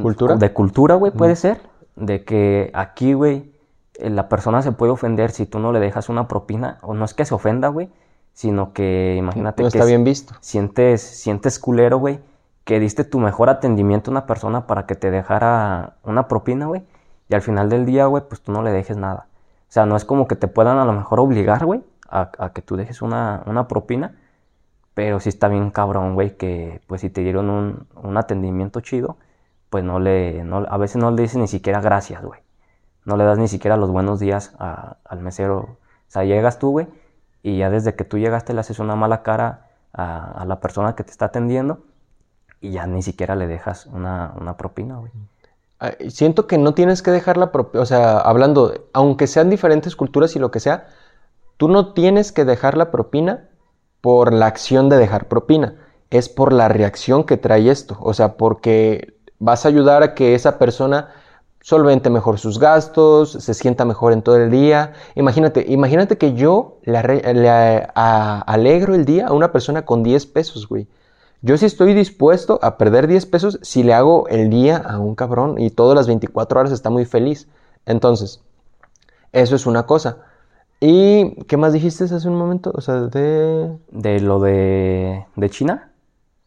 ¿Cultura? 0.03 0.37
De 0.37 0.53
cultura, 0.53 0.95
güey, 0.95 1.11
puede 1.11 1.35
ser. 1.35 1.61
De 1.97 2.25
que 2.25 2.71
aquí, 2.75 3.13
güey, 3.15 3.54
la 3.99 4.29
persona 4.29 4.63
se 4.63 4.73
puede 4.73 4.93
ofender 4.93 5.31
si 5.31 5.47
tú 5.47 5.59
no 5.59 5.73
le 5.73 5.81
dejas 5.81 6.09
una 6.09 6.29
propina, 6.29 6.79
o 6.83 6.95
no 6.95 7.05
es 7.05 7.15
que 7.15 7.25
se 7.25 7.35
ofenda, 7.35 7.69
güey, 7.69 7.91
sino 8.33 8.73
que 8.73 9.17
imagínate 9.17 9.63
no 9.63 9.69
está 9.69 9.85
bien 9.85 10.05
visto. 10.05 10.35
Sientes, 10.41 11.01
sientes 11.01 11.59
culero, 11.59 11.99
güey, 11.99 12.21
que 12.65 12.81
diste 12.81 13.05
tu 13.05 13.19
mejor 13.21 13.51
atendimiento 13.51 14.11
a 14.11 14.13
una 14.13 14.27
persona 14.27 14.67
para 14.67 14.87
que 14.87 14.95
te 14.95 15.11
dejara 15.11 15.97
una 16.03 16.29
propina, 16.29 16.67
güey, 16.67 16.83
y 17.29 17.35
al 17.35 17.43
final 17.43 17.69
del 17.69 17.87
día, 17.87 18.07
güey, 18.07 18.25
pues 18.29 18.41
tú 18.41 18.53
no 18.53 18.63
le 18.63 18.73
dejes 18.73 18.97
nada. 18.97 19.29
O 19.69 19.73
sea, 19.75 19.87
no 19.87 19.97
es 19.97 20.05
como 20.05 20.27
que 20.29 20.37
te 20.37 20.49
puedan 20.49 20.79
a 20.79 20.85
lo 20.85 20.93
mejor 20.93 21.21
obligar, 21.21 21.65
güey, 21.65 21.83
a, 22.09 22.51
que 22.55 22.63
tú 22.63 22.77
dejes 22.77 23.03
una, 23.03 23.43
una, 23.47 23.67
propina, 23.67 24.15
pero 24.95 25.19
sí 25.21 25.29
está 25.29 25.49
bien 25.49 25.71
cabrón, 25.71 26.15
güey, 26.15 26.37
que 26.37 26.81
pues 26.87 27.01
si 27.01 27.11
te 27.11 27.23
dieron 27.23 27.51
un, 27.51 27.87
un 27.97 28.17
atendimiento 28.17 28.81
chido, 28.81 29.17
pues 29.71 29.83
no 29.85 29.99
le, 29.99 30.45
no, 30.45 30.59
a 30.69 30.77
veces 30.79 30.97
no 30.97 31.11
le 31.11 31.23
dices 31.23 31.39
ni 31.39 31.49
siquiera 31.49 31.81
gracias, 31.81 32.23
güey 32.23 32.44
no 33.05 33.17
le 33.17 33.25
das 33.25 33.39
ni 33.39 33.49
siquiera 33.49 33.77
los 33.77 33.91
buenos 33.91 34.21
días 34.21 34.55
al 34.59 35.21
mesero. 35.21 35.59
O 35.59 35.79
sea, 36.09 36.25
llegas 36.25 36.59
tú, 36.59 36.71
güey, 36.71 36.87
y 37.43 37.59
ya 37.59 37.71
desde 37.71 37.95
que 37.95 38.05
tú 38.05 38.19
llegaste 38.19 38.55
le 38.55 38.61
haces 38.61 38.79
una 38.79 38.97
mala 38.97 39.23
cara 39.23 39.69
a, 39.93 40.45
la 40.47 40.61
persona 40.61 40.95
que 40.95 41.05
te 41.05 41.11
está 41.11 41.27
atendiendo 41.27 41.85
y 42.61 42.73
ya 42.73 42.87
ni 42.87 43.03
siquiera 43.03 43.37
le 43.37 43.47
dejas 43.47 43.87
una, 43.87 44.57
propina, 44.57 44.97
güey. 44.97 45.13
Siento 46.09 46.47
que 46.47 46.57
no 46.57 46.73
tienes 46.73 47.03
que 47.03 47.11
dejar 47.11 47.37
la 47.37 47.53
propina, 47.53 47.83
o 47.83 47.87
sea, 47.87 48.19
hablando, 48.19 48.87
aunque 48.95 49.27
sean 49.27 49.51
diferentes 49.51 49.97
culturas 49.97 50.35
y 50.35 50.39
lo 50.39 50.51
que 50.51 50.61
sea, 50.61 50.89
tú 51.59 51.69
no 51.69 51.93
tienes 51.93 52.33
que 52.33 52.47
dejar 52.47 52.79
la 52.79 52.91
propina 52.91 53.51
por 54.01 54.33
la 54.33 54.47
acción 54.47 54.89
de 54.89 54.97
dejar 54.97 55.29
propina, 55.29 55.77
es 56.11 56.31
por 56.31 56.53
la 56.53 56.69
reacción 56.69 57.25
que 57.25 57.37
trae 57.37 57.71
esto, 57.71 57.99
o 58.01 58.15
sea, 58.15 58.37
porque 58.37 59.19
vas 59.39 59.67
a 59.67 59.69
ayudar 59.69 60.03
a 60.03 60.15
que 60.15 60.35
esa 60.35 60.59
persona 60.59 61.09
solvente 61.65 62.11
mejor 62.11 62.39
sus 62.39 62.59
gastos, 62.59 63.33
se 63.33 63.55
sienta 63.55 63.87
mejor 63.87 64.13
en 64.13 64.21
todo 64.21 64.37
el 64.37 64.51
día. 64.51 64.93
Imagínate, 65.15 65.65
imagínate 65.67 66.19
que 66.19 66.35
yo 66.35 66.77
le, 66.83 66.99
alegro 67.95 68.95
el 68.95 69.07
día 69.07 69.29
a 69.29 69.33
una 69.33 69.51
persona 69.51 69.87
con 69.87 70.03
10 70.03 70.27
pesos, 70.27 70.69
güey. 70.69 70.87
Yo 71.41 71.57
sí 71.57 71.65
estoy 71.65 71.95
dispuesto 71.95 72.59
a 72.61 72.77
perder 72.77 73.07
10 73.07 73.25
pesos 73.27 73.59
si 73.63 73.83
le 73.83 73.95
hago 73.95 74.29
el 74.29 74.51
día 74.51 74.77
a 74.77 74.99
un 74.99 75.15
cabrón 75.15 75.59
y 75.59 75.71
todas 75.71 75.97
las 75.97 76.07
24 76.07 76.61
horas 76.61 76.71
está 76.73 76.91
muy 76.91 77.07
feliz. 77.07 77.49
Entonces, 77.87 78.43
eso 79.33 79.57
es 79.57 79.65
una 79.65 79.87
cosa. 79.87 80.19
¿Y 80.81 81.45
qué 81.45 81.57
más 81.57 81.73
dijiste 81.73 82.05
hace 82.05 82.29
un 82.29 82.37
momento? 82.37 82.73
O 82.75 82.83
sea, 82.83 83.01
de... 83.07 83.75
De 83.91 84.21
lo 84.21 84.39
de, 84.39 85.25
de 85.35 85.49
China. 85.49 85.94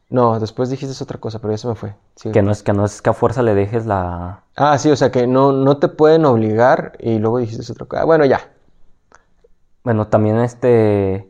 No, 0.09 0.39
después 0.39 0.69
dijiste 0.69 1.03
otra 1.03 1.19
cosa, 1.19 1.39
pero 1.39 1.51
ya 1.51 1.57
se 1.57 1.67
me 1.67 1.75
fue. 1.75 1.93
Que 2.31 2.41
no 2.41 2.51
es 2.51 2.63
que 2.63 2.71
no 2.71 2.85
es 2.85 3.01
que 3.01 3.09
a 3.09 3.13
fuerza 3.13 3.41
le 3.41 3.53
dejes 3.53 3.85
la. 3.85 4.43
Ah, 4.55 4.77
sí, 4.77 4.89
o 4.89 4.95
sea 4.95 5.11
que 5.11 5.27
no, 5.27 5.51
no 5.51 5.77
te 5.77 5.89
pueden 5.89 6.25
obligar 6.25 6.93
y 6.99 7.19
luego 7.19 7.39
dijiste 7.39 7.69
otra 7.71 7.85
cosa. 7.85 8.05
Bueno, 8.05 8.23
ya. 8.23 8.39
Bueno, 9.83 10.07
también 10.07 10.37
este. 10.39 11.29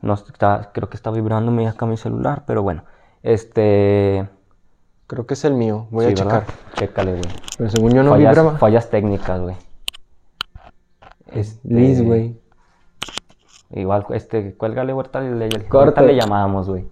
No 0.00 0.14
está, 0.14 0.70
creo 0.72 0.88
que 0.88 0.96
está 0.96 1.10
vibrando 1.10 1.68
acá 1.68 1.86
mi 1.86 1.96
celular, 1.96 2.42
pero 2.44 2.62
bueno. 2.62 2.84
Este. 3.22 4.28
Creo 5.06 5.26
que 5.26 5.34
es 5.34 5.44
el 5.44 5.54
mío. 5.54 5.86
Voy 5.90 6.06
a 6.06 6.14
checar. 6.14 6.46
Chécale, 6.74 7.12
güey. 7.12 7.22
Pero 7.56 7.70
según 7.70 7.92
yo 7.92 8.02
no 8.02 8.10
fallas, 8.10 8.34
vibraba. 8.34 8.58
Fallas 8.58 8.90
técnicas, 8.90 9.40
güey. 9.40 9.56
Este... 11.26 11.68
Liz, 11.68 12.02
güey. 12.02 12.40
Igual, 13.70 14.06
este, 14.10 14.56
cuélgale, 14.56 14.90
ahorita 14.92 15.20
le, 15.20 15.48
le, 15.48 15.48
le 15.48 16.16
llamábamos, 16.16 16.68
güey 16.68 16.88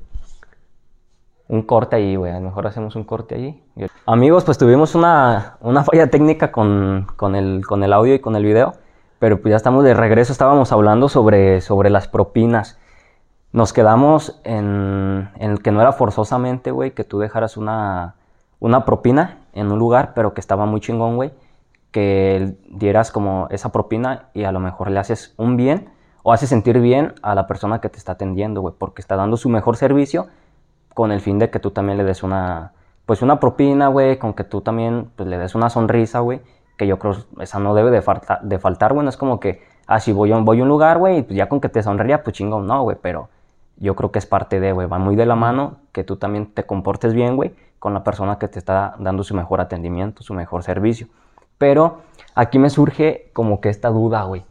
un 1.48 1.62
corte 1.62 1.96
ahí, 1.96 2.16
güey. 2.16 2.32
A 2.32 2.40
lo 2.40 2.46
mejor 2.46 2.66
hacemos 2.66 2.94
un 2.96 3.04
corte 3.04 3.34
ahí. 3.34 3.62
Amigos, 4.06 4.44
pues 4.44 4.58
tuvimos 4.58 4.94
una, 4.94 5.56
una 5.60 5.82
falla 5.82 6.08
técnica 6.10 6.52
con, 6.52 7.06
con, 7.16 7.34
el, 7.34 7.66
con 7.66 7.82
el 7.82 7.92
audio 7.92 8.14
y 8.14 8.20
con 8.20 8.36
el 8.36 8.44
video. 8.44 8.74
Pero 9.18 9.40
pues 9.40 9.50
ya 9.50 9.56
estamos 9.56 9.82
de 9.84 9.94
regreso. 9.94 10.32
Estábamos 10.32 10.70
hablando 10.72 11.08
sobre, 11.08 11.60
sobre 11.60 11.90
las 11.90 12.06
propinas. 12.06 12.78
Nos 13.52 13.72
quedamos 13.72 14.40
en, 14.44 15.30
en 15.36 15.56
que 15.58 15.72
no 15.72 15.80
era 15.80 15.92
forzosamente, 15.92 16.70
güey, 16.70 16.92
que 16.92 17.04
tú 17.04 17.18
dejaras 17.18 17.56
una, 17.56 18.16
una 18.60 18.84
propina 18.84 19.38
en 19.54 19.72
un 19.72 19.78
lugar, 19.78 20.12
pero 20.14 20.34
que 20.34 20.40
estaba 20.40 20.66
muy 20.66 20.80
chingón, 20.80 21.16
güey. 21.16 21.32
que 21.90 22.56
dieras 22.68 23.10
como 23.10 23.48
esa 23.50 23.72
propina 23.72 24.28
y 24.34 24.44
a 24.44 24.52
lo 24.52 24.60
mejor 24.60 24.90
le 24.90 25.00
haces 25.00 25.34
un 25.38 25.56
bien 25.56 25.90
o 26.22 26.32
haces 26.32 26.50
sentir 26.50 26.78
bien 26.80 27.14
a 27.22 27.34
la 27.34 27.46
persona 27.46 27.80
que 27.80 27.88
te 27.88 27.96
está 27.96 28.12
atendiendo, 28.12 28.60
güey, 28.60 28.74
porque 28.78 29.00
está 29.00 29.16
dando 29.16 29.36
su 29.36 29.48
mejor 29.48 29.76
servicio 29.76 30.26
con 30.98 31.12
el 31.12 31.20
fin 31.20 31.38
de 31.38 31.48
que 31.48 31.60
tú 31.60 31.70
también 31.70 31.96
le 31.96 32.02
des 32.02 32.24
una, 32.24 32.72
pues 33.06 33.22
una 33.22 33.38
propina, 33.38 33.86
güey, 33.86 34.18
con 34.18 34.34
que 34.34 34.42
tú 34.42 34.62
también 34.62 35.12
pues, 35.14 35.28
le 35.28 35.38
des 35.38 35.54
una 35.54 35.70
sonrisa, 35.70 36.18
güey, 36.18 36.40
que 36.76 36.88
yo 36.88 36.98
creo 36.98 37.14
esa 37.38 37.60
no 37.60 37.72
debe 37.72 37.92
de, 37.92 38.02
falta, 38.02 38.40
de 38.42 38.58
faltar, 38.58 38.94
güey, 38.94 39.04
no 39.04 39.08
es 39.08 39.16
como 39.16 39.38
que, 39.38 39.62
ah, 39.86 40.00
si 40.00 40.10
voy 40.10 40.32
a, 40.32 40.38
voy 40.38 40.58
a 40.58 40.64
un 40.64 40.68
lugar, 40.68 40.98
güey, 40.98 41.22
pues 41.22 41.36
ya 41.36 41.48
con 41.48 41.60
que 41.60 41.68
te 41.68 41.84
sonría, 41.84 42.24
pues 42.24 42.34
chingón, 42.34 42.66
no, 42.66 42.82
güey, 42.82 42.96
pero 43.00 43.28
yo 43.76 43.94
creo 43.94 44.10
que 44.10 44.18
es 44.18 44.26
parte 44.26 44.58
de, 44.58 44.72
güey, 44.72 44.88
va 44.88 44.98
muy 44.98 45.14
de 45.14 45.24
la 45.24 45.36
mano 45.36 45.76
que 45.92 46.02
tú 46.02 46.16
también 46.16 46.52
te 46.52 46.66
comportes 46.66 47.14
bien, 47.14 47.36
güey, 47.36 47.54
con 47.78 47.94
la 47.94 48.02
persona 48.02 48.40
que 48.40 48.48
te 48.48 48.58
está 48.58 48.96
dando 48.98 49.22
su 49.22 49.36
mejor 49.36 49.60
atendimiento, 49.60 50.24
su 50.24 50.34
mejor 50.34 50.64
servicio. 50.64 51.06
Pero 51.58 52.00
aquí 52.34 52.58
me 52.58 52.70
surge 52.70 53.30
como 53.34 53.60
que 53.60 53.68
esta 53.68 53.90
duda, 53.90 54.24
güey. 54.24 54.44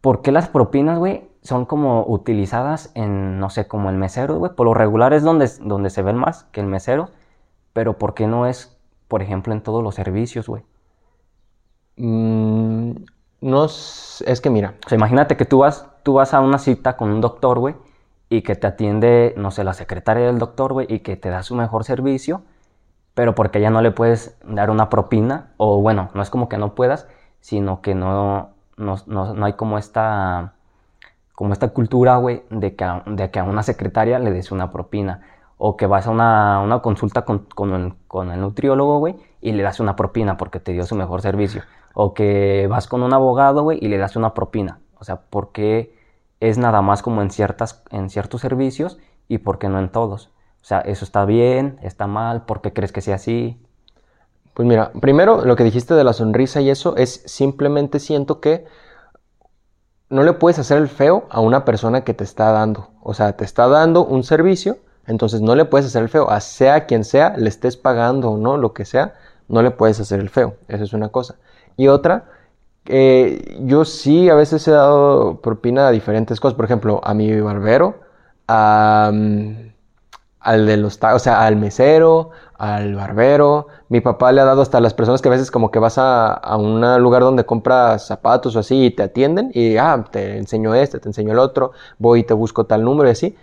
¿Por 0.00 0.22
qué 0.22 0.30
las 0.30 0.48
propinas, 0.48 1.00
güey, 1.00 1.24
son 1.42 1.64
como 1.66 2.04
utilizadas 2.06 2.90
en, 2.94 3.38
no 3.40 3.50
sé, 3.50 3.66
como 3.66 3.90
el 3.90 3.96
mesero, 3.96 4.38
güey? 4.38 4.52
Por 4.54 4.66
lo 4.66 4.74
regular 4.74 5.12
es 5.12 5.22
donde, 5.22 5.48
donde 5.62 5.90
se 5.90 6.02
ven 6.02 6.16
más 6.16 6.44
que 6.52 6.60
el 6.60 6.66
mesero, 6.66 7.10
pero 7.72 7.98
¿por 7.98 8.14
qué 8.14 8.26
no 8.26 8.46
es, 8.46 8.76
por 9.08 9.22
ejemplo, 9.22 9.52
en 9.52 9.62
todos 9.62 9.82
los 9.82 9.94
servicios, 9.94 10.48
güey? 10.48 10.62
Mm, 11.96 12.92
no, 13.40 13.64
es 13.64 14.40
que 14.42 14.50
mira. 14.50 14.74
O 14.84 14.88
sea, 14.88 14.96
imagínate 14.96 15.36
que 15.36 15.44
tú 15.44 15.58
vas, 15.58 15.86
tú 16.02 16.14
vas 16.14 16.34
a 16.34 16.40
una 16.40 16.58
cita 16.58 16.96
con 16.96 17.10
un 17.10 17.20
doctor, 17.20 17.58
güey, 17.58 17.74
y 18.28 18.42
que 18.42 18.54
te 18.56 18.66
atiende, 18.66 19.34
no 19.36 19.50
sé, 19.50 19.64
la 19.64 19.74
secretaria 19.74 20.26
del 20.26 20.38
doctor, 20.38 20.72
güey, 20.72 20.86
y 20.88 21.00
que 21.00 21.16
te 21.16 21.30
da 21.30 21.42
su 21.42 21.54
mejor 21.54 21.84
servicio, 21.84 22.42
pero 23.14 23.34
porque 23.34 23.60
ya 23.60 23.70
no 23.70 23.82
le 23.82 23.90
puedes 23.92 24.38
dar 24.44 24.70
una 24.70 24.90
propina, 24.90 25.52
o 25.56 25.80
bueno, 25.82 26.10
no 26.14 26.22
es 26.22 26.30
como 26.30 26.48
que 26.48 26.58
no 26.58 26.74
puedas, 26.74 27.08
sino 27.40 27.82
que 27.82 27.94
no, 27.94 28.50
no, 28.76 28.96
no, 29.06 29.44
hay 29.44 29.54
como 29.54 29.78
esta, 29.78 30.54
como 31.40 31.54
esta 31.54 31.70
cultura, 31.70 32.18
güey, 32.18 32.42
de 32.50 32.76
que, 32.76 32.84
a, 32.84 33.44
una 33.44 33.62
secretaria 33.62 34.18
le 34.18 34.30
des 34.30 34.52
una 34.52 34.70
propina, 34.70 35.22
o 35.56 35.74
que 35.74 35.86
vas 35.86 36.06
a 36.06 36.10
una, 36.10 36.80
consulta 36.82 37.24
con, 37.24 37.46
con, 37.54 37.72
el, 37.72 37.94
con 38.08 38.30
el 38.30 38.42
nutriólogo, 38.42 38.98
güey, 38.98 39.16
y 39.40 39.52
le 39.52 39.62
das 39.62 39.80
una 39.80 39.96
propina 39.96 40.36
porque 40.36 40.60
te 40.60 40.72
dio 40.72 40.84
su 40.84 40.96
mejor 40.96 41.22
servicio, 41.22 41.62
o 41.94 42.12
que 42.12 42.66
vas 42.68 42.88
con 42.88 43.02
un 43.02 43.14
abogado, 43.14 43.62
güey, 43.62 43.78
y 43.80 43.88
le 43.88 43.96
das 43.96 44.16
una 44.16 44.34
propina, 44.34 44.80
o 44.98 45.04
sea, 45.04 45.22
¿por 45.22 45.50
qué? 45.52 45.98
es 46.40 46.58
nada 46.58 46.82
más 46.82 47.00
como 47.00 47.22
en, 47.22 47.30
ciertas, 47.30 47.82
en 47.90 48.10
ciertos 48.10 48.42
servicios 48.42 48.98
y 49.26 49.38
por 49.38 49.58
qué 49.58 49.70
no 49.70 49.78
en 49.78 49.90
todos. 49.90 50.28
O 50.60 50.64
sea, 50.66 50.80
¿eso 50.80 51.06
está 51.06 51.24
bien? 51.24 51.78
¿Está 51.82 52.06
mal? 52.06 52.44
¿Por 52.44 52.60
qué 52.60 52.74
crees 52.74 52.92
que 52.92 53.00
sea 53.00 53.14
así? 53.14 53.58
Pues 54.52 54.68
mira, 54.68 54.92
primero 55.00 55.42
lo 55.46 55.56
que 55.56 55.64
dijiste 55.64 55.94
de 55.94 56.04
la 56.04 56.12
sonrisa 56.12 56.60
y 56.60 56.68
eso 56.68 56.96
es 56.96 57.22
simplemente 57.24 57.98
siento 57.98 58.40
que 58.40 58.66
no 60.10 60.24
le 60.24 60.32
puedes 60.32 60.58
hacer 60.58 60.78
el 60.78 60.88
feo 60.88 61.26
a 61.30 61.40
una 61.40 61.64
persona 61.64 62.02
que 62.02 62.14
te 62.14 62.24
está 62.24 62.50
dando. 62.52 62.90
O 63.02 63.14
sea, 63.14 63.36
te 63.36 63.44
está 63.44 63.68
dando 63.68 64.04
un 64.04 64.24
servicio, 64.24 64.78
entonces 65.06 65.40
no 65.40 65.54
le 65.54 65.64
puedes 65.64 65.86
hacer 65.86 66.02
el 66.02 66.08
feo. 66.08 66.28
A 66.30 66.40
sea 66.40 66.86
quien 66.86 67.04
sea, 67.04 67.34
le 67.36 67.48
estés 67.48 67.76
pagando 67.76 68.30
o 68.30 68.36
no, 68.36 68.56
lo 68.56 68.74
que 68.74 68.84
sea, 68.84 69.14
no 69.48 69.62
le 69.62 69.70
puedes 69.70 70.00
hacer 70.00 70.20
el 70.20 70.28
feo. 70.28 70.56
Esa 70.68 70.84
es 70.84 70.92
una 70.92 71.08
cosa. 71.08 71.36
Y 71.76 71.88
otra, 71.88 72.24
eh, 72.86 73.58
yo 73.62 73.84
sí 73.84 74.28
a 74.28 74.34
veces 74.34 74.66
he 74.68 74.72
dado 74.72 75.40
propina 75.40 75.88
a 75.88 75.90
diferentes 75.92 76.40
cosas. 76.40 76.56
Por 76.56 76.64
ejemplo, 76.64 77.00
a 77.04 77.14
mi 77.14 77.40
barbero, 77.40 78.00
mm, 78.48 79.70
al 80.40 80.66
de 80.66 80.76
los 80.76 80.98
o 81.02 81.18
sea, 81.18 81.46
al 81.46 81.56
mesero, 81.56 82.30
al 82.60 82.94
barbero. 82.94 83.68
Mi 83.88 84.02
papá 84.02 84.32
le 84.32 84.42
ha 84.42 84.44
dado 84.44 84.60
hasta 84.60 84.78
a 84.78 84.80
las 84.82 84.92
personas 84.92 85.22
que 85.22 85.28
a 85.28 85.30
veces 85.30 85.50
como 85.50 85.70
que 85.70 85.78
vas 85.78 85.96
a, 85.96 86.34
a 86.34 86.58
un 86.58 86.82
lugar 87.02 87.22
donde 87.22 87.46
compras 87.46 88.06
zapatos 88.06 88.54
o 88.54 88.58
así 88.58 88.84
y 88.84 88.90
te 88.90 89.02
atienden 89.02 89.50
y, 89.54 89.78
ah, 89.78 90.04
te 90.10 90.36
enseño 90.36 90.74
este, 90.74 91.00
te 91.00 91.08
enseño 91.08 91.32
el 91.32 91.38
otro, 91.38 91.72
voy 91.98 92.20
y 92.20 92.22
te 92.22 92.34
busco 92.34 92.66
tal 92.66 92.84
número 92.84 93.08
y 93.08 93.12
así. 93.12 93.36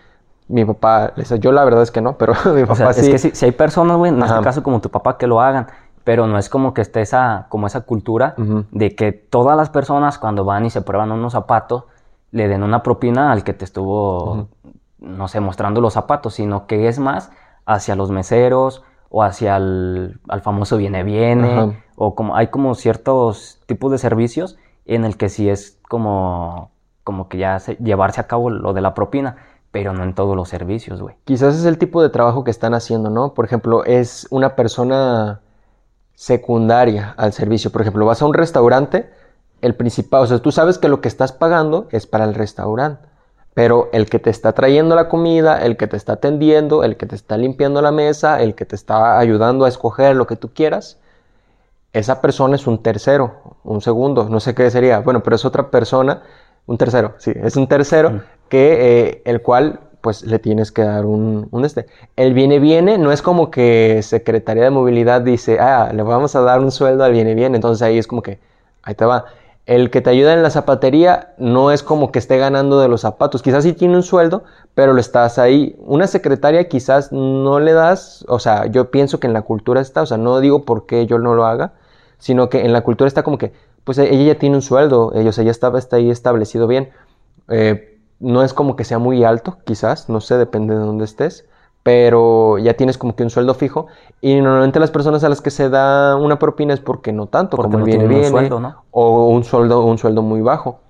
Mi 0.50 0.66
papá, 0.66 1.14
yo 1.40 1.52
la 1.52 1.66
verdad 1.66 1.82
es 1.82 1.90
que 1.90 2.00
no, 2.00 2.16
pero 2.20 2.36
mi 2.54 2.64
papá 2.66 2.94
sí. 2.94 3.12
Es 3.12 3.24
que 3.24 3.36
si, 3.36 3.46
hay 3.46 3.52
personas, 3.54 3.98
güey, 3.98 4.14
en 4.14 4.22
este 4.22 4.40
caso 4.42 4.62
como 4.62 4.82
tu 4.82 4.90
papá, 4.90 5.18
que 5.18 5.26
lo 5.26 5.42
hagan 5.42 5.68
pero 6.04 6.26
no 6.26 6.38
es 6.38 6.48
como 6.48 6.74
que 6.74 6.80
esté 6.80 7.02
esa, 7.02 7.48
como 7.50 7.68
esa 7.68 7.82
cultura 7.82 8.34
de 8.72 8.96
que 8.96 9.12
todas 9.12 9.58
las 9.58 9.70
personas 9.70 10.18
cuando 10.18 10.46
van 10.46 10.66
y 10.66 10.70
se 10.70 10.82
prueban 10.82 11.12
unos 11.12 11.34
zapatos 11.34 11.84
le 12.32 12.48
den 12.48 12.64
una 12.64 12.82
propina 12.82 13.34
al 13.34 13.44
que 13.44 13.52
te 13.52 13.66
estuvo, 13.66 14.48
no 15.00 15.28
sé, 15.28 15.42
mostrando 15.42 15.82
los 15.82 15.92
zapatos, 15.92 16.36
sino 16.36 16.66
que 16.66 16.88
es 16.88 16.98
más 16.98 17.30
hacia 17.66 17.98
los 17.98 18.10
meseros 18.10 18.86
o 19.10 19.24
hacia 19.24 19.58
el 19.58 20.20
al 20.28 20.42
famoso 20.42 20.78
viene 20.78 21.04
viene 21.04 21.82
o 21.96 22.16
como 22.16 22.36
hay 22.36 22.48
como 22.48 22.76
ciertos 22.76 23.60
tipos 23.66 23.92
de 23.92 23.98
servicios 23.98 24.58
en 24.86 25.06
el 25.06 25.18
que 25.18 25.30
sí 25.30 25.50
es 25.50 25.80
como 25.88 26.72
como 27.04 27.30
que 27.30 27.38
ya 27.38 27.58
llevarse 27.58 28.20
a 28.20 28.28
cabo 28.28 28.50
lo 28.50 28.74
de 28.74 28.82
la 28.82 28.94
propina 28.94 29.38
pero 29.72 29.94
no 29.94 30.04
en 30.04 30.16
todos 30.16 30.36
los 30.36 30.50
servicios, 30.50 31.02
güey. 31.02 31.16
Quizás 31.24 31.56
es 31.56 31.66
el 31.66 31.78
tipo 31.78 32.02
de 32.02 32.10
trabajo 32.10 32.44
que 32.44 32.52
están 32.52 32.74
haciendo, 32.74 33.10
¿no? 33.10 33.34
Por 33.34 33.46
ejemplo, 33.46 33.84
es 33.86 34.26
una 34.32 34.56
persona 34.56 35.42
secundaria 36.16 37.14
al 37.18 37.32
servicio. 37.32 37.72
Por 37.72 37.82
ejemplo, 37.82 38.06
vas 38.06 38.22
a 38.22 38.26
un 38.26 38.34
restaurante, 38.34 39.12
el 39.62 39.76
principal, 39.76 40.24
o 40.24 40.26
sea, 40.26 40.40
tú 40.40 40.52
sabes 40.52 40.80
que 40.80 40.88
lo 40.88 41.00
que 41.00 41.08
estás 41.08 41.32
pagando 41.32 41.88
es 41.92 42.08
para 42.08 42.26
el 42.26 42.34
restaurante, 42.34 43.08
pero 43.58 43.90
el 43.92 44.06
que 44.06 44.20
te 44.20 44.30
está 44.30 44.54
trayendo 44.54 44.94
la 44.94 45.10
comida, 45.10 45.66
el 45.66 45.78
que 45.78 45.88
te 45.88 45.98
está 45.98 46.14
atendiendo, 46.14 46.84
el 46.84 46.96
que 46.96 47.08
te 47.08 47.16
está 47.16 47.38
limpiando 47.38 47.82
la 47.82 47.92
mesa, 47.92 48.40
el 48.40 48.54
que 48.54 48.66
te 48.66 48.76
está 48.76 49.18
ayudando 49.18 49.66
a 49.66 49.68
escoger 49.68 50.16
lo 50.16 50.28
que 50.28 50.36
tú 50.36 50.54
quieras, 50.54 51.00
esa 51.92 52.22
persona 52.22 52.56
es 52.56 52.68
un 52.68 52.84
tercero, 52.84 53.58
un 53.64 53.82
segundo, 53.82 54.30
no 54.30 54.40
sé 54.40 54.54
qué 54.54 54.70
sería, 54.70 55.00
bueno, 55.00 55.24
pero 55.24 55.36
es 55.38 55.44
otra 55.44 55.72
persona, 55.72 56.22
un 56.68 56.78
tercero, 56.78 57.16
sí, 57.18 57.34
es 57.34 57.56
un 57.56 57.68
tercero 57.68 58.22
que 58.48 58.76
eh, 59.08 59.22
el 59.26 59.42
cual 59.42 59.80
pues 60.02 60.22
le 60.22 60.38
tienes 60.38 60.72
que 60.72 60.84
dar 60.84 61.08
un, 61.08 61.48
un, 61.50 61.66
este. 61.66 61.88
El 62.16 62.36
viene 62.36 62.60
viene 62.60 63.00
no 63.00 63.12
es 63.12 63.24
como 63.24 63.50
que 63.50 64.02
Secretaría 64.04 64.66
de 64.66 64.70
Movilidad 64.70 65.22
dice, 65.22 65.58
ah, 65.60 65.90
le 65.92 66.04
vamos 66.04 66.36
a 66.36 66.42
dar 66.42 66.60
un 66.60 66.72
sueldo 66.72 67.04
al 67.04 67.12
viene 67.12 67.34
viene, 67.34 67.56
entonces 67.56 67.82
ahí 67.82 67.98
es 67.98 68.06
como 68.06 68.22
que, 68.22 68.40
ahí 68.84 68.94
te 68.94 69.06
va. 69.06 69.26
El 69.68 69.92
que 69.92 70.00
te 70.00 70.10
ayuda 70.10 70.34
en 70.34 70.44
la 70.44 70.50
zapatería 70.50 71.34
no 71.38 71.72
es 71.72 71.84
como 71.84 72.10
que 72.10 72.20
esté 72.20 72.38
ganando 72.38 72.80
de 72.80 72.88
los 72.88 73.02
zapatos, 73.02 73.44
quizás 73.44 73.66
sí 73.66 73.74
tiene 73.74 73.98
un 73.98 74.04
sueldo, 74.04 74.46
pero 74.74 74.94
lo 74.94 75.02
estás 75.02 75.38
ahí. 75.38 75.76
Una 75.80 76.08
secretaria 76.08 76.70
quizás 76.70 77.12
no 77.12 77.60
le 77.60 77.74
das, 77.74 78.24
o 78.30 78.40
sea, 78.40 78.68
yo 78.68 78.92
pienso 78.92 79.20
que 79.20 79.28
en 79.28 79.34
la 79.34 79.42
cultura 79.42 79.82
está, 79.82 80.02
o 80.04 80.06
sea, 80.06 80.18
no 80.18 80.40
digo 80.40 80.64
por 80.64 80.86
qué 80.86 81.06
yo 81.06 81.20
no 81.20 81.36
lo 81.36 81.46
haga, 81.46 81.74
sino 82.18 82.50
que 82.50 82.64
en 82.64 82.72
la 82.72 82.82
cultura 82.82 83.10
está 83.10 83.24
como 83.24 83.38
que, 83.38 83.52
pues 83.84 83.98
ella 83.98 84.34
ya 84.34 84.40
tiene 84.40 84.56
un 84.56 84.62
sueldo, 84.62 85.12
ellos, 85.14 85.38
ella 85.38 85.52
está, 85.52 85.78
está 85.78 85.98
ahí 85.98 86.10
establecido 86.10 86.68
bien. 86.68 86.92
Eh, 87.50 88.00
no 88.20 88.44
es 88.44 88.54
como 88.54 88.78
que 88.78 88.86
sea 88.86 89.00
muy 89.00 89.26
alto, 89.26 89.58
quizás, 89.66 90.08
no 90.08 90.22
sé, 90.22 90.38
depende 90.38 90.76
de 90.76 90.80
dónde 90.80 91.04
estés, 91.04 91.46
pero 91.88 92.58
ya 92.58 92.74
tienes 92.74 92.98
como 92.98 93.16
que 93.16 93.24
un 93.24 93.30
sueldo 93.30 93.54
fijo 93.54 93.88
y 94.20 94.42
normalmente 94.42 94.78
las 94.78 94.92
personas 94.92 95.24
a 95.24 95.30
las 95.30 95.40
que 95.40 95.52
se 95.52 95.70
da 95.70 96.18
una 96.18 96.38
propina 96.38 96.74
es 96.74 96.82
porque 96.82 97.14
no 97.14 97.28
tanto, 97.28 97.56
porque 97.56 97.72
como 97.72 97.86
viene 97.86 98.06
bien, 98.08 98.34
o 98.92 99.28
un 99.30 99.46
sueldo, 99.46 99.86
un 99.86 99.98
sueldo 99.98 100.22
muy 100.22 100.42
bajo. 100.42 100.82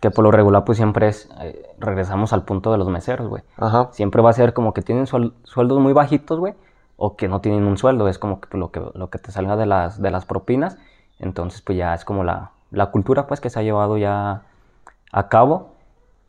Que 0.00 0.10
por 0.10 0.24
lo 0.24 0.30
regular 0.30 0.64
pues 0.64 0.78
siempre 0.78 1.08
es, 1.08 1.28
eh, 1.42 1.70
regresamos 1.78 2.32
al 2.32 2.44
punto 2.44 2.72
de 2.72 2.78
los 2.78 2.88
meseros, 2.88 3.28
güey. 3.28 3.42
Ajá. 3.58 3.90
Siempre 3.92 4.22
va 4.22 4.30
a 4.30 4.32
ser 4.32 4.54
como 4.54 4.72
que 4.72 4.80
tienen 4.80 5.06
sueldos 5.06 5.80
muy 5.80 5.92
bajitos, 5.92 6.38
güey, 6.38 6.54
o 6.96 7.14
que 7.14 7.28
no 7.28 7.42
tienen 7.42 7.64
un 7.64 7.76
sueldo, 7.76 8.08
es 8.08 8.18
como 8.18 8.40
que 8.40 8.56
lo 8.56 8.70
que, 8.70 8.80
lo 8.94 9.10
que 9.10 9.18
te 9.18 9.30
salga 9.30 9.54
de 9.54 9.66
las, 9.66 10.00
de 10.00 10.10
las 10.10 10.24
propinas, 10.24 10.78
entonces 11.18 11.60
pues 11.60 11.76
ya 11.76 11.92
es 11.92 12.06
como 12.06 12.24
la, 12.24 12.52
la 12.70 12.86
cultura 12.86 13.26
pues 13.26 13.42
que 13.42 13.50
se 13.50 13.58
ha 13.58 13.62
llevado 13.62 13.98
ya 13.98 14.44
a 15.12 15.28
cabo 15.28 15.72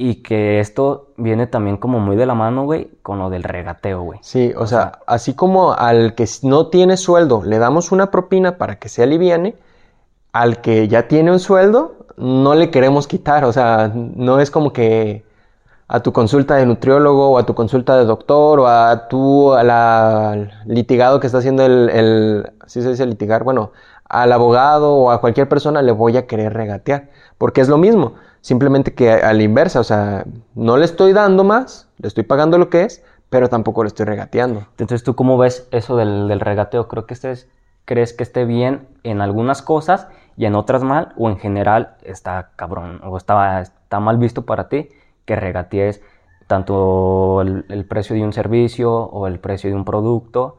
y 0.02 0.24
que 0.24 0.62
esto 0.62 1.10
viene 1.18 1.46
también 1.46 1.76
como 1.76 2.00
muy 2.00 2.16
de 2.16 2.26
la 2.26 2.34
mano, 2.34 2.64
güey, 2.64 2.90
con 3.04 3.20
lo 3.20 3.30
del 3.30 3.44
regateo, 3.44 4.02
güey. 4.02 4.20
Sí, 4.24 4.54
o, 4.58 4.66
sea, 4.66 5.00
así 5.08 5.34
como 5.34 5.74
al 5.74 6.16
que 6.16 6.26
no 6.42 6.68
tiene 6.68 6.96
sueldo 6.96 7.44
le 7.44 7.60
damos 7.60 7.92
una 7.92 8.10
propina 8.10 8.58
para 8.58 8.80
que 8.80 8.88
se 8.88 9.04
aliviane, 9.04 9.56
al 10.32 10.62
que 10.62 10.88
ya 10.88 11.10
tiene 11.10 11.34
un 11.34 11.40
sueldo 11.40 11.98
no 12.16 12.56
le 12.56 12.72
queremos 12.72 13.08
quitar, 13.08 13.44
o 13.44 13.52
sea, 13.52 13.92
no 13.94 14.40
es 14.40 14.52
como 14.52 14.72
que 14.72 15.26
a 15.90 16.00
tu 16.02 16.14
consulta 16.14 16.56
de 16.56 16.66
nutriólogo 16.66 17.32
o 17.32 17.38
a 17.38 17.46
tu 17.46 17.54
consulta 17.54 17.98
de 17.98 18.06
doctor 18.06 18.62
o 18.62 18.68
a 18.68 19.10
tu 19.10 19.54
al 19.54 20.52
litigado 20.66 21.20
que 21.20 21.28
está 21.28 21.40
haciendo 21.40 21.66
el, 21.66 21.90
el 21.90 22.52
¿sí 22.68 22.82
se 22.82 22.90
dice 22.90 23.06
litigar? 23.06 23.44
Bueno, 23.44 23.74
al 24.06 24.32
abogado 24.32 24.94
o 24.94 25.12
a 25.12 25.20
cualquier 25.20 25.50
persona 25.50 25.82
le 25.82 25.92
voy 25.92 26.16
a 26.16 26.26
querer 26.26 26.54
regatear, 26.54 27.10
porque 27.38 27.60
es 27.60 27.68
lo 27.68 27.78
mismo 27.78 28.14
Simplemente 28.42 28.94
que 28.94 29.12
a 29.12 29.34
la 29.34 29.44
inversa, 29.44 29.80
o 29.80 29.84
sea, 29.84 30.24
no 30.56 30.78
le 30.78 30.86
estoy 30.86 31.14
dando 31.14 31.44
más, 31.44 31.90
le 31.98 32.08
estoy 32.08 32.24
pagando 32.24 32.58
lo 32.58 32.70
que 32.70 32.84
es, 32.84 33.04
pero 33.30 33.50
tampoco 33.50 33.84
le 33.84 33.88
estoy 33.88 34.06
regateando. 34.06 34.66
Entonces, 34.72 35.04
¿tú 35.04 35.16
cómo 35.16 35.38
ves 35.38 35.68
eso 35.72 35.98
del, 35.98 36.40
regateo? 36.40 36.88
Creo 36.88 37.06
que 37.06 37.14
estés, 37.14 37.48
crees 37.86 38.14
que 38.14 38.24
esté 38.24 38.46
bien 38.46 38.88
en 39.04 39.22
algunas 39.22 39.62
cosas 39.62 40.08
y 40.38 40.46
en 40.46 40.56
otras 40.56 40.84
mal, 40.84 41.14
o 41.18 41.30
en 41.30 41.38
general 41.38 41.98
está 42.04 42.52
cabrón, 42.56 43.02
o 43.04 43.18
está, 43.18 43.62
está 43.62 44.00
mal 44.00 44.18
visto 44.18 44.46
para 44.46 44.70
ti 44.70 44.90
que 45.26 45.36
regatees 45.36 46.02
tanto 46.48 47.42
el, 47.42 47.86
precio 47.88 48.16
de 48.16 48.24
un 48.24 48.34
servicio 48.34 48.92
o 48.92 49.28
el 49.28 49.40
precio 49.40 49.70
de 49.70 49.76
un 49.76 49.86
producto, 49.86 50.58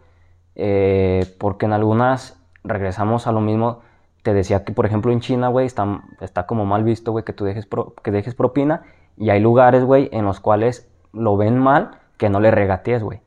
eh, 0.54 1.34
porque 1.38 1.66
en 1.66 1.72
algunas 1.72 2.40
regresamos 2.62 3.26
a 3.26 3.32
lo 3.32 3.40
mismo 3.40 3.80
te 4.22 4.34
decía 4.34 4.64
que, 4.64 4.72
por 4.72 4.86
ejemplo, 4.86 5.12
en 5.12 5.20
China, 5.20 5.48
güey, 5.48 5.66
está, 5.66 6.02
está 6.20 6.46
como 6.46 6.66
mal 6.66 6.84
visto, 6.84 7.12
güey, 7.12 7.24
que 7.24 7.32
tú 7.32 7.44
dejes, 7.44 7.68
que 8.02 8.10
dejes 8.10 8.34
propina. 8.34 8.82
Y 9.16 9.30
hay 9.30 9.40
lugares, 9.40 9.84
güey, 9.84 10.08
en 10.12 10.24
los 10.24 10.40
cuales 10.40 10.88
lo 11.12 11.36
ven 11.36 11.58
mal 11.58 11.98
que 12.16 12.28
no 12.28 12.40
le 12.40 12.50
regatees, 12.50 13.02
güey. 13.02 13.20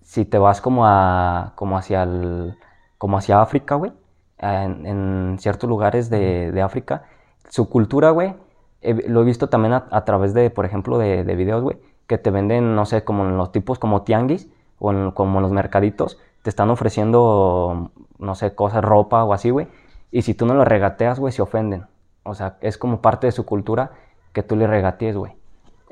Si 0.00 0.24
te 0.24 0.38
vas 0.38 0.60
como, 0.60 0.86
a, 0.86 1.52
como, 1.54 1.76
hacia, 1.78 2.02
el, 2.02 2.56
como 2.98 3.18
hacia 3.18 3.40
África, 3.40 3.76
güey, 3.76 3.92
en, 4.38 5.36
ciertos 5.38 5.68
lugares 5.68 6.10
de, 6.10 6.60
África, 6.62 7.04
su 7.48 7.68
cultura, 7.68 8.10
güey, 8.10 8.34
lo 8.82 9.22
he 9.22 9.24
visto 9.24 9.48
también 9.48 9.74
a, 9.74 10.04
través 10.04 10.34
de, 10.34 10.50
por 10.50 10.64
ejemplo, 10.64 10.98
de, 10.98 11.24
de 11.24 11.36
videos, 11.36 11.62
güey, 11.62 11.78
que 12.06 12.18
te 12.18 12.30
venden, 12.30 12.74
no 12.74 12.84
sé, 12.84 13.04
como 13.04 13.24
en 13.24 13.36
los 13.36 13.52
tipos 13.52 13.78
como 13.78 14.02
tianguis 14.02 14.48
o 14.78 15.14
como 15.14 15.38
en 15.38 15.42
los 15.42 15.52
mercaditos, 15.52 16.18
te 16.42 16.50
están 16.50 16.70
ofreciendo, 16.70 17.92
no 18.18 18.34
sé, 18.34 18.54
cosas, 18.54 18.84
ropa 18.84 19.24
o 19.24 19.32
así, 19.32 19.50
güey. 19.50 19.68
Y 20.12 20.22
si 20.22 20.34
tú 20.34 20.46
no 20.46 20.54
lo 20.54 20.64
regateas, 20.64 21.18
güey, 21.18 21.32
se 21.32 21.42
ofenden. 21.42 21.86
O 22.22 22.34
sea, 22.34 22.58
es 22.60 22.78
como 22.78 23.00
parte 23.00 23.26
de 23.26 23.32
su 23.32 23.44
cultura 23.44 23.92
que 24.32 24.42
tú 24.42 24.54
le 24.54 24.66
regatees, 24.66 25.16
güey. 25.16 25.32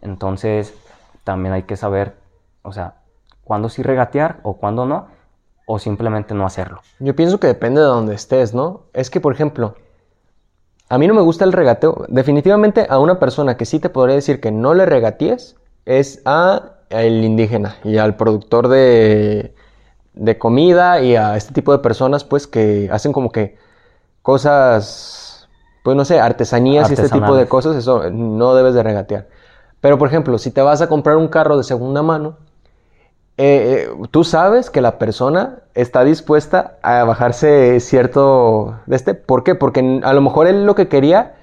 Entonces, 0.02 0.74
también 1.24 1.54
hay 1.54 1.64
que 1.64 1.76
saber, 1.76 2.14
o 2.62 2.72
sea, 2.72 2.96
cuándo 3.42 3.68
sí 3.68 3.82
regatear 3.82 4.38
o 4.42 4.58
cuándo 4.58 4.86
no, 4.86 5.08
o 5.66 5.78
simplemente 5.78 6.34
no 6.34 6.46
hacerlo. 6.46 6.82
Yo 6.98 7.16
pienso 7.16 7.40
que 7.40 7.46
depende 7.46 7.80
de 7.80 7.86
donde 7.86 8.14
estés, 8.14 8.54
¿no? 8.54 8.82
Es 8.92 9.10
que, 9.10 9.20
por 9.20 9.32
ejemplo, 9.32 9.74
a 10.88 10.98
mí 10.98 11.06
no 11.06 11.14
me 11.14 11.22
gusta 11.22 11.44
el 11.44 11.52
regateo. 11.52 12.04
Definitivamente 12.08 12.86
a 12.90 12.98
una 12.98 13.18
persona 13.18 13.56
que 13.56 13.64
sí 13.64 13.80
te 13.80 13.88
podría 13.88 14.16
decir 14.16 14.40
que 14.40 14.50
no 14.50 14.74
le 14.74 14.84
regatees 14.84 15.56
es 15.86 16.20
a 16.24 16.72
el 16.90 17.24
indígena 17.24 17.76
y 17.84 17.98
al 17.98 18.16
productor 18.16 18.68
de, 18.68 19.54
de 20.14 20.38
comida 20.38 21.00
y 21.00 21.14
a 21.16 21.36
este 21.36 21.54
tipo 21.54 21.72
de 21.72 21.78
personas 21.78 22.24
pues 22.24 22.48
que 22.48 22.88
hacen 22.92 23.12
como 23.12 23.30
que 23.30 23.56
cosas, 24.22 25.48
pues 25.82 25.96
no 25.96 26.04
sé, 26.04 26.20
artesanías 26.20 26.90
y 26.90 26.94
este 26.94 27.08
tipo 27.08 27.36
de 27.36 27.46
cosas, 27.46 27.76
eso 27.76 28.10
no 28.10 28.54
debes 28.54 28.74
de 28.74 28.82
regatear. 28.82 29.28
Pero 29.80 29.98
por 29.98 30.08
ejemplo, 30.08 30.38
si 30.38 30.50
te 30.50 30.60
vas 30.60 30.82
a 30.82 30.88
comprar 30.88 31.16
un 31.16 31.28
carro 31.28 31.56
de 31.56 31.64
segunda 31.64 32.02
mano, 32.02 32.36
eh, 33.38 33.86
eh, 33.88 34.06
tú 34.10 34.22
sabes 34.22 34.68
que 34.68 34.82
la 34.82 34.98
persona 34.98 35.60
está 35.74 36.04
dispuesta 36.04 36.76
a 36.82 37.04
bajarse 37.04 37.80
cierto 37.80 38.78
de 38.84 38.96
este. 38.96 39.14
¿Por 39.14 39.44
qué? 39.44 39.54
Porque 39.54 40.00
a 40.02 40.12
lo 40.12 40.20
mejor 40.20 40.46
él 40.46 40.66
lo 40.66 40.74
que 40.74 40.88
quería 40.88 41.36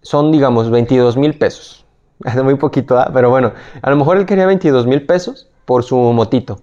son, 0.00 0.32
digamos, 0.32 0.70
22 0.70 1.16
mil 1.16 1.38
pesos. 1.38 1.84
Es 2.24 2.42
muy 2.42 2.54
poquito, 2.54 2.98
¿ah? 2.98 3.10
pero 3.12 3.30
bueno, 3.30 3.52
a 3.82 3.90
lo 3.90 3.96
mejor 3.96 4.16
él 4.16 4.26
quería 4.26 4.46
22 4.46 4.86
mil 4.86 5.04
pesos 5.04 5.50
por 5.64 5.82
su 5.82 5.96
motito. 5.96 6.60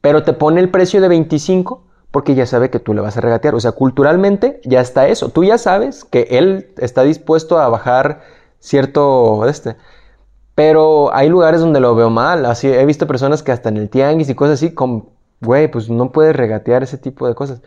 Pero 0.00 0.24
te 0.24 0.32
pone 0.32 0.60
el 0.60 0.70
precio 0.70 1.00
de 1.00 1.08
25 1.08 1.82
porque 2.12 2.34
ya 2.34 2.46
sabe 2.46 2.70
que 2.70 2.78
tú 2.78 2.94
le 2.94 3.00
vas 3.00 3.16
a 3.16 3.20
regatear. 3.20 3.54
O 3.56 3.60
sea, 3.60 3.72
culturalmente 3.72 4.60
ya 4.64 4.80
está 4.80 5.08
eso. 5.08 5.30
Tú 5.30 5.44
ya 5.44 5.58
sabes 5.58 6.04
que 6.04 6.28
él 6.30 6.68
está 6.76 7.02
dispuesto 7.02 7.58
a 7.58 7.68
bajar 7.68 8.20
cierto 8.60 9.44
este. 9.48 9.76
Pero 10.54 11.12
hay 11.14 11.28
lugares 11.28 11.60
donde 11.62 11.80
lo 11.80 11.94
veo 11.94 12.10
mal. 12.10 12.46
Así, 12.46 12.68
he 12.68 12.84
visto 12.86 13.06
personas 13.06 13.42
que 13.42 13.50
hasta 13.50 13.70
en 13.70 13.78
el 13.78 13.88
tianguis 13.88 14.28
y 14.28 14.34
cosas 14.34 14.54
así, 14.54 14.74
con, 14.74 15.08
güey, 15.40 15.68
pues 15.68 15.88
no 15.88 16.12
puedes 16.12 16.36
regatear 16.36 16.82
ese 16.82 16.98
tipo 16.98 17.26
de 17.26 17.34
cosas. 17.34 17.62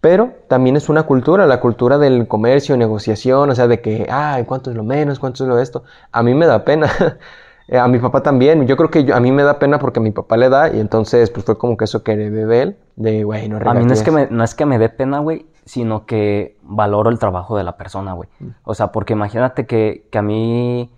Pero 0.00 0.32
también 0.48 0.76
es 0.76 0.88
una 0.88 1.02
cultura, 1.02 1.46
la 1.46 1.60
cultura 1.60 1.98
del 1.98 2.28
comercio, 2.28 2.76
negociación, 2.76 3.50
o 3.50 3.54
sea, 3.56 3.66
de 3.66 3.80
que, 3.80 4.06
ay, 4.08 4.44
¿cuánto 4.44 4.70
es 4.70 4.76
lo 4.76 4.84
menos? 4.84 5.18
¿Cuánto 5.18 5.42
es 5.42 5.48
lo 5.48 5.58
esto? 5.58 5.82
A 6.12 6.22
mí 6.22 6.34
me 6.34 6.46
da 6.46 6.64
pena. 6.64 6.88
Eh, 7.68 7.78
a 7.78 7.86
mi 7.86 7.98
papá 7.98 8.22
también. 8.22 8.66
Yo 8.66 8.76
creo 8.76 8.90
que 8.90 9.12
a 9.12 9.20
mí 9.20 9.30
me 9.30 9.42
da 9.42 9.58
pena 9.58 9.78
porque 9.78 10.00
a 10.00 10.02
mi 10.02 10.10
papá 10.10 10.36
le 10.36 10.48
da 10.48 10.74
y 10.74 10.80
entonces 10.80 11.30
pues 11.30 11.44
fue 11.44 11.56
como 11.58 11.76
que 11.76 11.84
eso 11.84 12.02
que 12.02 12.16
de 12.16 12.62
él, 12.62 12.76
de, 12.96 13.24
güey, 13.24 13.48
no 13.48 13.58
A 13.58 13.74
mí 13.74 13.84
no 13.84 13.92
es, 13.92 14.02
que 14.02 14.10
me, 14.10 14.26
no 14.30 14.42
es 14.42 14.54
que 14.54 14.66
me 14.66 14.78
dé 14.78 14.88
pena, 14.88 15.20
güey, 15.20 15.46
sino 15.64 16.06
que 16.06 16.56
valoro 16.62 17.10
el 17.10 17.18
trabajo 17.18 17.56
de 17.56 17.64
la 17.64 17.76
persona, 17.76 18.14
güey. 18.14 18.28
Mm. 18.40 18.48
O 18.64 18.74
sea, 18.74 18.90
porque 18.90 19.12
imagínate 19.12 19.66
que, 19.66 20.08
que 20.10 20.18
a 20.18 20.22
mí 20.22 20.90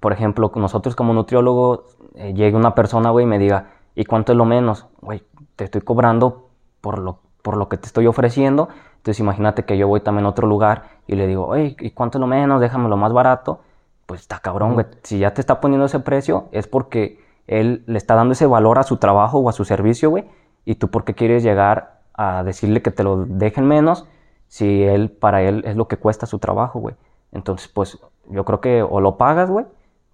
por 0.00 0.12
ejemplo, 0.12 0.50
nosotros 0.56 0.96
como 0.96 1.12
nutriólogos, 1.12 1.80
eh, 2.14 2.34
llegue 2.34 2.56
una 2.56 2.74
persona, 2.74 3.10
güey, 3.10 3.24
y 3.24 3.28
me 3.28 3.38
diga, 3.38 3.70
¿y 3.94 4.04
cuánto 4.04 4.32
es 4.32 4.38
lo 4.38 4.44
menos? 4.44 4.86
Güey, 5.00 5.22
te 5.54 5.64
estoy 5.64 5.80
cobrando 5.80 6.48
por 6.80 6.98
lo, 6.98 7.20
por 7.42 7.56
lo 7.56 7.68
que 7.68 7.76
te 7.76 7.86
estoy 7.86 8.06
ofreciendo. 8.06 8.68
Entonces 8.96 9.20
imagínate 9.20 9.64
que 9.64 9.78
yo 9.78 9.86
voy 9.86 10.00
también 10.00 10.26
a 10.26 10.30
otro 10.30 10.48
lugar 10.48 10.84
y 11.06 11.14
le 11.14 11.26
digo, 11.26 11.46
oye, 11.46 11.76
¿y 11.78 11.90
cuánto 11.90 12.18
es 12.18 12.20
lo 12.20 12.26
menos? 12.26 12.60
Déjame 12.60 12.88
lo 12.88 12.96
más 12.96 13.12
barato. 13.12 13.60
Pues 14.06 14.22
está 14.22 14.38
cabrón, 14.38 14.74
güey. 14.74 14.86
Si 15.02 15.18
ya 15.18 15.34
te 15.34 15.40
está 15.40 15.60
poniendo 15.60 15.86
ese 15.86 16.00
precio, 16.00 16.48
es 16.52 16.66
porque 16.66 17.20
él 17.46 17.84
le 17.86 17.98
está 17.98 18.14
dando 18.14 18.32
ese 18.32 18.46
valor 18.46 18.78
a 18.78 18.82
su 18.82 18.96
trabajo 18.96 19.38
o 19.38 19.48
a 19.48 19.52
su 19.52 19.64
servicio, 19.64 20.10
güey. 20.10 20.24
Y 20.64 20.76
tú, 20.76 20.88
¿por 20.88 21.04
qué 21.04 21.14
quieres 21.14 21.42
llegar 21.42 22.00
a 22.14 22.42
decirle 22.42 22.82
que 22.82 22.90
te 22.90 23.04
lo 23.04 23.24
dejen 23.26 23.66
menos 23.66 24.06
si 24.48 24.82
él, 24.82 25.10
para 25.10 25.42
él, 25.42 25.62
es 25.66 25.76
lo 25.76 25.88
que 25.88 25.96
cuesta 25.96 26.26
su 26.26 26.38
trabajo, 26.38 26.80
güey? 26.80 26.94
Entonces, 27.32 27.68
pues 27.68 27.98
yo 28.28 28.44
creo 28.44 28.60
que 28.60 28.82
o 28.82 29.00
lo 29.00 29.16
pagas, 29.16 29.50
güey, 29.50 29.66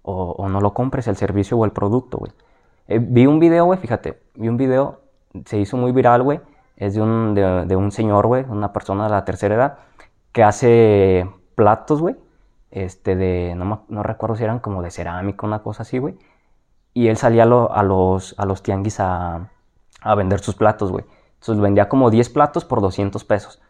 o, 0.03 0.47
no 0.49 0.59
lo 0.59 0.73
compres 0.73 1.07
el 1.07 1.15
servicio 1.15 1.57
o 1.57 1.65
el 1.65 1.71
producto, 1.71 2.17
güey. 2.17 2.31
Eh, 2.87 2.99
vi 2.99 3.25
un 3.25 3.39
video, 3.39 3.65
güey, 3.65 3.79
fíjate, 3.79 4.19
vi 4.35 4.49
un 4.49 4.57
video, 4.57 4.99
se 5.45 5.57
hizo 5.57 5.77
muy 5.77 5.91
viral, 5.91 6.23
güey. 6.23 6.41
Es 6.75 6.95
de 6.95 7.01
un, 7.01 7.33
de, 7.33 7.75
un 7.75 7.91
señor, 7.91 8.27
güey, 8.27 8.43
una 8.49 8.73
persona 8.73 9.05
de 9.05 9.11
la 9.11 9.23
tercera 9.25 9.55
edad, 9.55 9.77
que 10.31 10.43
hace 10.43 11.29
platos, 11.55 12.01
güey. 12.01 12.15
Este, 12.73 13.15
de, 13.15 13.53
no, 13.55 13.85
no, 13.87 14.01
recuerdo 14.01 14.35
si 14.35 14.43
eran 14.43 14.57
como 14.57 14.81
de 14.81 14.89
cerámica, 14.89 15.45
una 15.45 15.61
cosa 15.61 15.83
así, 15.83 15.99
güey. 15.99 16.15
Y 16.95 17.07
él 17.07 17.17
salía 17.17 17.43
a, 17.43 17.83
los, 17.83 18.33
a 18.39 18.45
los 18.45 18.63
tianguis 18.63 18.99
a, 18.99 19.51
a 20.01 20.15
vender 20.15 20.39
sus 20.39 20.55
platos, 20.55 20.91
güey. 20.91 21.05
Entonces 21.35 21.61
vendía 21.61 21.87
como 21.87 22.09
10 22.09 22.29
platos 22.29 22.65
por 22.65 22.81
200 22.81 23.23
pesos. 23.25 23.61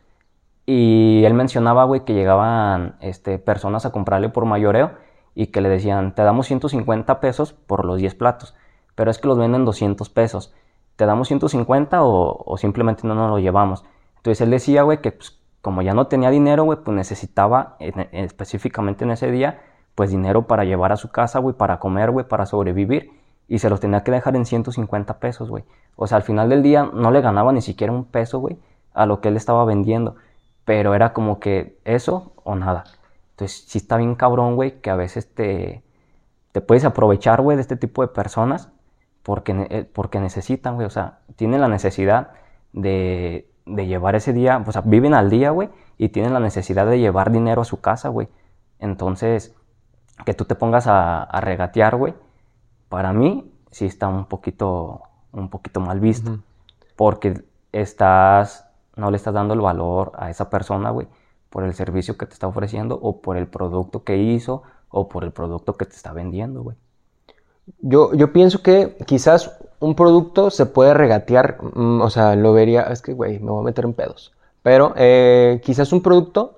Y 0.66 1.24
él 1.26 1.34
mencionaba, 1.34 1.84
güey, 1.84 2.06
que 2.06 2.13
llegaban 2.13 2.96
este, 3.02 3.39
personas 3.39 3.86
a 3.86 3.92
comprarle 3.92 4.30
por 4.30 4.46
mayoreo 4.46 4.94
y 5.36 5.48
que 5.48 5.60
le 5.60 5.68
decían, 5.68 6.16
te 6.16 6.24
damos 6.24 6.48
150 6.48 7.20
pesos 7.20 7.52
por 7.52 7.84
los 7.84 7.98
10 7.98 8.16
platos, 8.16 8.56
pero 8.96 9.12
es 9.12 9.20
que 9.20 9.28
los 9.28 9.38
venden 9.38 9.66
200 9.66 10.10
pesos. 10.12 10.54
¿Te 10.96 11.06
damos 11.06 11.28
150 11.28 12.04
o, 12.04 12.42
o 12.46 12.58
simplemente 12.58 13.06
no 13.06 13.16
nos 13.16 13.30
lo 13.30 13.39
llevamos? 13.39 13.84
Entonces 14.18 14.39
él 14.39 14.52
decía, 14.52 14.84
güey, 14.84 15.02
que 15.02 15.12
pues, 15.12 15.42
como 15.63 15.82
ya 15.82 15.93
no 15.93 16.08
tenía 16.08 16.30
dinero, 16.30 16.65
güey, 16.65 16.80
pues 16.84 16.93
necesitaba 16.93 17.78
específicamente 17.80 19.06
en 19.06 19.12
ese 19.12 19.32
día, 19.32 19.62
pues 19.95 20.12
dinero 20.12 20.45
para 20.45 20.65
llevar 20.65 20.91
a 20.91 20.97
su 20.97 21.10
casa, 21.10 21.39
güey, 21.39 21.56
para 21.56 21.80
comer, 21.80 22.12
güey, 22.12 22.28
para 22.28 22.45
sobrevivir. 22.45 23.12
Y 23.47 23.60
se 23.60 23.69
los 23.69 23.80
tenía 23.80 24.04
que 24.04 24.12
dejar 24.12 24.36
en 24.36 24.45
150 24.45 25.19
pesos, 25.19 25.49
güey. 25.49 25.63
O 25.95 26.06
sea, 26.06 26.17
al 26.17 26.23
final 26.23 26.49
del 26.49 26.63
día 26.63 26.89
no 26.93 27.12
le 27.12 27.21
ganaba 27.21 27.54
ni 27.54 27.62
siquiera 27.62 27.93
un 27.93 28.04
peso, 28.04 28.39
güey, 28.39 28.58
a 28.93 29.06
lo 29.06 29.21
que 29.21 29.30
él 29.30 29.38
estaba 29.38 29.63
vendiendo. 29.63 30.17
Pero 30.65 30.95
era 30.95 31.13
como 31.13 31.39
que 31.39 31.80
eso 31.86 32.34
o 32.43 32.56
nada. 32.56 32.84
Entonces, 33.32 33.63
sí 33.65 33.78
está 33.78 33.95
bien 33.95 34.15
cabrón, 34.15 34.58
güey, 34.58 34.82
que 34.82 34.89
a 34.89 34.95
veces 34.97 35.34
te, 35.34 35.82
te 36.52 36.60
puedes 36.60 36.84
aprovechar, 36.84 37.41
güey, 37.41 37.56
de 37.56 37.62
este 37.62 37.78
tipo 37.78 38.02
de 38.02 38.10
personas 38.10 38.69
porque, 39.23 39.67
eh, 39.69 39.89
porque 39.93 40.19
necesitan, 40.19 40.76
güey, 40.76 40.88
o 40.88 40.89
sea, 40.89 41.19
tienen 41.38 41.62
la 41.62 41.69
necesidad 41.69 42.32
de, 42.73 43.47
de 43.65 43.88
llevar 43.88 44.15
ese 44.15 44.34
día, 44.34 44.63
o 44.65 44.71
sea, 44.71 44.82
viven 44.82 45.13
al 45.13 45.30
día, 45.30 45.52
güey, 45.52 45.69
y 45.97 46.10
tienen 46.10 46.34
la 46.34 46.39
necesidad 46.39 46.86
de 46.86 46.99
llevar 46.99 47.32
dinero 47.32 47.62
a 47.62 47.65
su 47.65 47.82
casa, 47.82 48.10
güey. 48.10 48.28
Entonces, 48.80 49.56
que 50.26 50.34
tú 50.34 50.45
te 50.45 50.56
pongas 50.56 50.88
a, 50.88 51.23
a 51.23 51.41
regatear, 51.41 51.95
güey, 51.95 52.13
para 52.89 53.13
mí 53.13 53.52
sí 53.71 53.86
está 53.86 54.08
un 54.08 54.26
poquito, 54.26 55.02
un 55.32 55.49
poquito 55.49 55.80
mal 55.80 55.99
visto, 55.99 56.39
porque 56.95 57.43
estás, 57.71 58.67
no 58.95 59.10
le 59.12 59.17
estás 59.17 59.34
dando 59.34 59.54
el 59.54 59.62
valor 59.62 60.12
a 60.15 60.30
esa 60.30 60.49
persona, 60.49 60.91
güey, 60.91 61.08
por 61.49 61.63
el 61.63 61.73
servicio 61.73 62.17
que 62.17 62.26
te 62.26 62.34
está 62.34 62.47
ofreciendo 62.47 62.99
o 63.02 63.21
por 63.21 63.38
el 63.38 63.47
producto 63.47 64.04
que 64.04 64.17
hizo 64.17 64.63
o 64.89 65.10
por 65.10 65.23
el 65.23 65.32
producto 65.32 65.73
que 65.76 65.86
te 65.86 65.95
está 65.95 66.13
vendiendo, 66.13 66.62
güey. 66.62 66.78
Yo, 67.80 68.13
yo 68.13 68.34
pienso 68.34 68.62
que 68.62 68.97
quizás 69.06 69.58
un 69.84 69.96
producto 69.96 70.50
se 70.50 70.65
puede 70.65 70.93
regatear, 70.93 71.58
mm, 71.62 72.02
o 72.02 72.10
sea, 72.10 72.36
lo 72.36 72.54
vería, 72.54 72.84
es 72.84 73.02
que, 73.02 73.13
güey, 73.13 73.39
me 73.39 73.52
voy 73.52 73.62
a 73.62 73.65
meter 73.65 73.86
en 73.86 73.93
pedos. 73.93 74.34
Pero 74.62 74.93
eh, 74.96 75.62
quizás 75.63 75.91
un 75.91 76.02
producto 76.02 76.56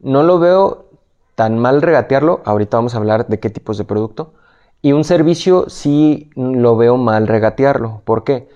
no 0.00 0.22
lo 0.22 0.38
veo 0.38 0.86
tan 1.34 1.58
mal 1.58 1.82
regatearlo, 1.82 2.40
ahorita 2.44 2.76
vamos 2.76 2.94
a 2.94 2.98
hablar 2.98 3.26
de 3.26 3.40
qué 3.40 3.50
tipos 3.50 3.78
de 3.78 3.84
producto, 3.84 4.32
y 4.80 4.92
un 4.92 5.02
servicio 5.04 5.68
sí 5.68 6.30
lo 6.36 6.76
veo 6.76 6.96
mal 6.96 7.26
regatearlo. 7.26 8.02
¿Por 8.04 8.22
qué? 8.22 8.48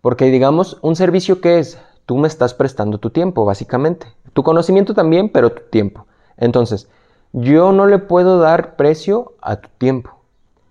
Porque 0.00 0.26
digamos, 0.26 0.78
un 0.82 0.96
servicio 0.96 1.40
que 1.40 1.60
es, 1.60 1.78
tú 2.06 2.16
me 2.16 2.26
estás 2.26 2.54
prestando 2.54 2.98
tu 2.98 3.10
tiempo, 3.10 3.44
básicamente. 3.44 4.08
Tu 4.32 4.42
conocimiento 4.42 4.94
también, 4.94 5.28
pero 5.28 5.52
tu 5.52 5.62
tiempo. 5.70 6.06
Entonces, 6.36 6.88
yo 7.32 7.70
no 7.70 7.86
le 7.86 7.98
puedo 7.98 8.40
dar 8.40 8.74
precio 8.74 9.34
a 9.40 9.56
tu 9.56 9.68
tiempo. 9.78 10.10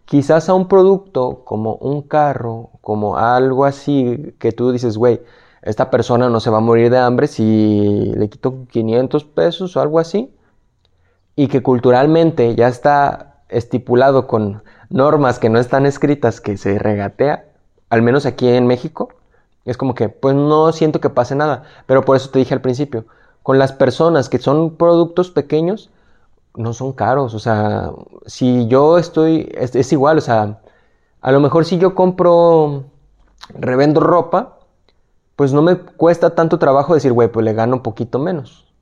Quizás 0.10 0.50
a 0.50 0.56
un 0.56 0.68
producto 0.68 1.44
como 1.46 1.76
un 1.76 2.02
carro, 2.02 2.72
como 2.90 3.18
algo 3.18 3.66
así 3.66 4.34
que 4.40 4.52
tú 4.52 4.72
dices, 4.72 4.98
güey, 4.98 5.22
esta 5.62 5.92
persona 5.92 6.28
no 6.28 6.40
se 6.40 6.50
va 6.50 6.58
a 6.58 6.60
morir 6.60 6.90
de 6.90 6.98
hambre 6.98 7.28
si 7.28 8.12
le 8.16 8.30
quito 8.30 8.66
500 8.72 9.26
pesos 9.26 9.78
o 9.78 9.80
algo 9.80 10.00
así. 10.00 10.34
Y 11.36 11.50
que 11.50 11.62
culturalmente 11.62 12.56
ya 12.56 12.68
está 12.68 13.44
estipulado 13.48 14.26
con 14.26 14.64
normas 14.90 15.38
que 15.38 15.50
no 15.50 15.60
están 15.60 15.86
escritas 15.86 16.42
que 16.42 16.58
se 16.58 16.80
regatea, 16.80 17.46
al 17.92 18.02
menos 18.02 18.26
aquí 18.26 18.48
en 18.48 18.66
México, 18.66 19.10
es 19.66 19.78
como 19.78 19.94
que, 19.94 20.10
pues 20.10 20.34
no 20.34 20.72
siento 20.72 21.00
que 21.00 21.12
pase 21.12 21.36
nada. 21.36 21.66
Pero 21.86 22.04
por 22.04 22.18
eso 22.18 22.32
te 22.32 22.40
dije 22.40 22.56
al 22.56 22.62
principio, 22.62 23.06
con 23.44 23.60
las 23.60 23.72
personas 23.72 24.30
que 24.30 24.40
son 24.40 24.78
productos 24.78 25.30
pequeños, 25.30 25.92
no 26.56 26.74
son 26.74 26.94
caros. 26.94 27.36
O 27.36 27.40
sea, 27.40 27.92
si 28.26 28.68
yo 28.68 28.98
estoy, 28.98 29.48
es, 29.54 29.92
igual, 29.92 30.18
o 30.18 30.22
sea, 30.22 30.60
a 31.22 31.32
lo 31.32 31.40
mejor 31.40 31.66
si 31.66 31.78
yo 31.78 31.96
compro, 31.96 32.86
revendo 33.50 34.00
ropa, 34.00 34.60
pues 35.36 35.54
no 35.54 35.62
me 35.62 35.78
cuesta 35.78 36.36
tanto 36.36 36.60
trabajo 36.60 36.94
decir, 36.94 37.14
güey, 37.14 37.30
pues 37.30 37.46
le 37.46 37.54
gano 37.54 37.78
un 37.78 37.82
poquito 37.82 38.20
menos. 38.20 38.74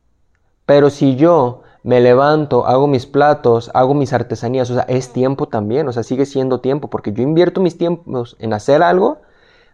Pero 0.65 0.89
si 0.89 1.15
yo 1.15 1.61
me 1.83 2.01
levanto, 2.01 2.65
hago 2.65 2.87
mis 2.87 3.05
platos, 3.05 3.71
hago 3.73 3.93
mis 3.93 4.11
artesanías, 4.11 4.69
o 4.69 4.73
sea, 4.73 4.83
es 4.83 5.13
tiempo 5.13 5.47
también, 5.47 5.87
o 5.87 5.93
sea, 5.93 6.03
sigue 6.03 6.25
siendo 6.25 6.59
tiempo, 6.59 6.89
porque 6.89 7.13
yo 7.13 7.23
invierto 7.23 7.61
mis 7.61 7.77
tiempos 7.77 8.35
en 8.39 8.53
hacer 8.53 8.83
algo 8.83 9.19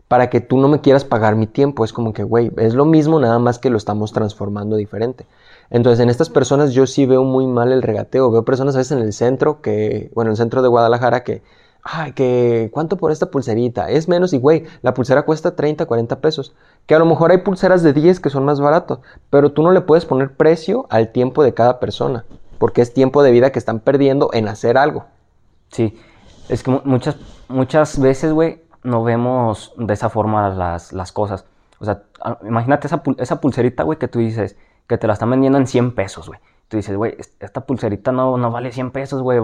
para 0.07 0.29
que 0.29 0.41
tú 0.41 0.57
no 0.57 0.67
me 0.67 0.81
quieras 0.81 1.05
pagar 1.05 1.35
mi 1.35 1.47
tiempo. 1.47 1.83
Es 1.83 1.91
como 1.91 2.13
que, 2.13 2.23
güey, 2.23 2.51
es 2.57 2.75
lo 2.75 2.85
mismo, 2.85 3.19
nada 3.19 3.39
más 3.39 3.57
que 3.57 3.71
lo 3.71 3.77
estamos 3.77 4.13
transformando 4.13 4.75
diferente. 4.75 5.25
Entonces, 5.71 6.01
en 6.01 6.09
estas 6.09 6.29
personas 6.29 6.73
yo 6.73 6.85
sí 6.85 7.07
veo 7.07 7.23
muy 7.23 7.47
mal 7.47 7.71
el 7.71 7.81
regateo. 7.81 8.29
Veo 8.29 8.45
personas 8.45 8.75
a 8.75 8.77
veces 8.77 8.91
en 8.91 8.99
el 8.99 9.13
centro, 9.13 9.61
que, 9.61 10.11
bueno, 10.13 10.29
en 10.29 10.33
el 10.33 10.37
centro 10.37 10.61
de 10.61 10.67
Guadalajara, 10.67 11.23
que, 11.23 11.41
ay, 11.83 12.13
que, 12.13 12.69
¿cuánto 12.73 12.97
por 12.97 13.11
esta 13.11 13.29
pulserita? 13.29 13.89
Es 13.89 14.07
menos 14.07 14.33
y, 14.33 14.39
güey, 14.39 14.65
la 14.81 14.93
pulsera 14.93 15.23
cuesta 15.23 15.55
30, 15.55 15.85
40 15.85 16.19
pesos. 16.21 16.55
Que 16.85 16.95
a 16.95 16.99
lo 16.99 17.05
mejor 17.05 17.31
hay 17.31 17.39
pulseras 17.39 17.83
de 17.83 17.93
10 17.93 18.19
que 18.19 18.29
son 18.29 18.45
más 18.45 18.59
baratos, 18.59 18.99
pero 19.29 19.51
tú 19.51 19.63
no 19.63 19.71
le 19.71 19.81
puedes 19.81 20.05
poner 20.05 20.35
precio 20.35 20.85
al 20.89 21.11
tiempo 21.11 21.43
de 21.43 21.53
cada 21.53 21.79
persona, 21.79 22.25
porque 22.57 22.81
es 22.81 22.93
tiempo 22.93 23.23
de 23.23 23.31
vida 23.31 23.51
que 23.51 23.59
están 23.59 23.79
perdiendo 23.79 24.29
en 24.33 24.47
hacer 24.47 24.77
algo. 24.77 25.05
Sí, 25.69 25.99
es 26.49 26.63
que 26.63 26.71
muchas, 26.83 27.17
muchas 27.47 27.99
veces, 27.99 28.31
güey, 28.31 28.61
no 28.83 29.03
vemos 29.03 29.73
de 29.77 29.93
esa 29.93 30.09
forma 30.09 30.49
las, 30.49 30.93
las 30.93 31.11
cosas. 31.11 31.45
O 31.79 31.85
sea, 31.85 32.03
imagínate 32.43 32.87
esa, 32.87 33.01
esa 33.17 33.41
pulserita, 33.41 33.83
güey, 33.83 33.99
que 33.99 34.07
tú 34.07 34.19
dices 34.19 34.55
que 34.87 34.97
te 34.97 35.07
la 35.07 35.13
están 35.13 35.29
vendiendo 35.29 35.57
en 35.57 35.67
100 35.67 35.95
pesos, 35.95 36.27
güey. 36.27 36.39
Tú 36.67 36.77
dices, 36.77 36.95
güey, 36.95 37.17
esta 37.39 37.61
pulserita 37.61 38.11
no, 38.11 38.37
no 38.37 38.51
vale 38.51 38.71
100 38.71 38.91
pesos, 38.91 39.21
güey. 39.21 39.39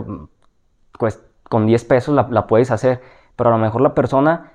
Pues 0.98 1.22
con 1.50 1.66
10 1.66 1.84
pesos 1.86 2.16
la, 2.16 2.28
la, 2.30 2.48
puedes 2.48 2.72
hacer. 2.72 3.02
Pero 3.36 3.50
a 3.50 3.54
lo 3.54 3.60
mejor 3.60 3.82
la 3.82 3.94
persona 3.94 4.54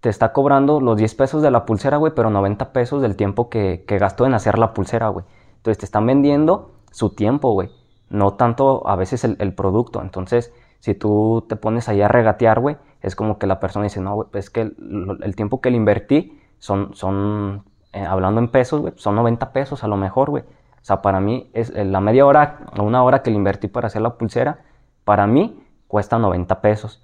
te 0.00 0.08
está 0.08 0.32
cobrando 0.32 0.80
los 0.80 0.96
10 0.96 1.14
pesos 1.14 1.42
de 1.42 1.50
la 1.50 1.64
pulsera, 1.66 1.96
güey, 1.96 2.12
pero 2.14 2.30
90 2.30 2.72
pesos 2.72 3.02
del 3.02 3.16
tiempo 3.16 3.48
que, 3.48 3.84
que 3.86 3.98
gastó 3.98 4.26
en 4.26 4.34
hacer 4.34 4.58
la 4.58 4.74
pulsera, 4.74 5.08
güey. 5.08 5.24
Entonces 5.56 5.78
te 5.78 5.86
están 5.86 6.06
vendiendo 6.06 6.72
su 6.90 7.10
tiempo, 7.10 7.52
güey. 7.52 7.70
No 8.10 8.34
tanto 8.34 8.86
a 8.86 8.96
veces 8.96 9.24
el, 9.24 9.36
el 9.40 9.54
producto. 9.54 10.02
Entonces, 10.02 10.52
si 10.84 10.94
tú 10.94 11.46
te 11.48 11.56
pones 11.56 11.88
ahí 11.88 12.02
a 12.02 12.08
regatear, 12.08 12.60
güey, 12.60 12.76
es 13.00 13.16
como 13.16 13.38
que 13.38 13.46
la 13.46 13.58
persona 13.58 13.84
dice, 13.84 14.02
no, 14.02 14.26
es 14.34 14.50
que 14.50 14.60
el, 14.60 15.34
tiempo 15.34 15.62
que 15.62 15.70
le 15.70 15.78
invertí 15.78 16.38
son, 16.58 16.94
son 16.94 17.64
eh, 17.94 18.04
hablando 18.04 18.38
en 18.40 18.48
pesos, 18.48 18.82
güey, 18.82 18.92
son 18.96 19.14
90 19.14 19.52
pesos 19.52 19.82
a 19.82 19.88
lo 19.88 19.96
mejor, 19.96 20.28
güey. 20.28 20.42
O 20.42 20.84
sea, 20.84 21.00
para 21.00 21.20
mí, 21.20 21.48
es 21.54 21.70
eh, 21.70 21.86
la 21.86 22.00
media 22.00 22.26
hora 22.26 22.66
o 22.78 22.82
una 22.82 23.02
hora 23.02 23.22
que 23.22 23.30
le 23.30 23.36
invertí 23.36 23.68
para 23.68 23.86
hacer 23.86 24.02
la 24.02 24.18
pulsera, 24.18 24.58
para 25.04 25.26
mí 25.26 25.63
cuesta 25.94 26.18
90 26.18 26.60
pesos. 26.60 27.00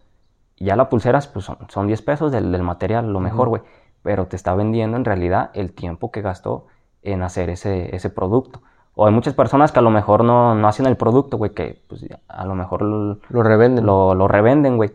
Y 0.57 0.65
ya 0.65 0.75
la 0.75 0.89
pulsera, 0.89 1.21
pues 1.33 1.45
son, 1.45 1.59
son 1.69 1.87
10 1.87 2.03
pesos 2.03 2.33
del, 2.33 2.61
material, 2.65 3.13
lo 3.13 3.21
mejor, 3.21 3.49
güey. 3.49 3.63
Pero 4.03 4.27
te 4.27 4.35
está 4.35 4.53
vendiendo 4.57 4.97
en 4.97 5.05
realidad 5.05 5.53
el 5.55 5.71
tiempo 5.71 6.11
que 6.11 6.23
gastó 6.23 6.67
en 7.03 7.23
hacer 7.23 7.51
ese, 7.51 7.95
ese 7.95 8.11
producto. 8.11 8.63
O 8.97 9.07
hay 9.07 9.13
muchas 9.13 9.35
personas 9.35 9.71
que 9.71 9.79
a 9.79 9.83
lo 9.83 9.91
mejor 9.91 10.25
no, 10.25 10.57
no 10.57 10.67
hacen 10.67 10.87
el 10.87 10.97
producto, 10.97 11.37
güey, 11.37 11.53
que 11.55 11.81
pues, 11.87 12.05
a 12.27 12.45
lo 12.45 12.57
mejor 12.57 12.83
lo, 12.83 13.43
revenden. 13.45 13.87
Lo, 13.87 14.17
lo 14.17 14.27
revenden, 14.27 14.77
güey. 14.77 14.91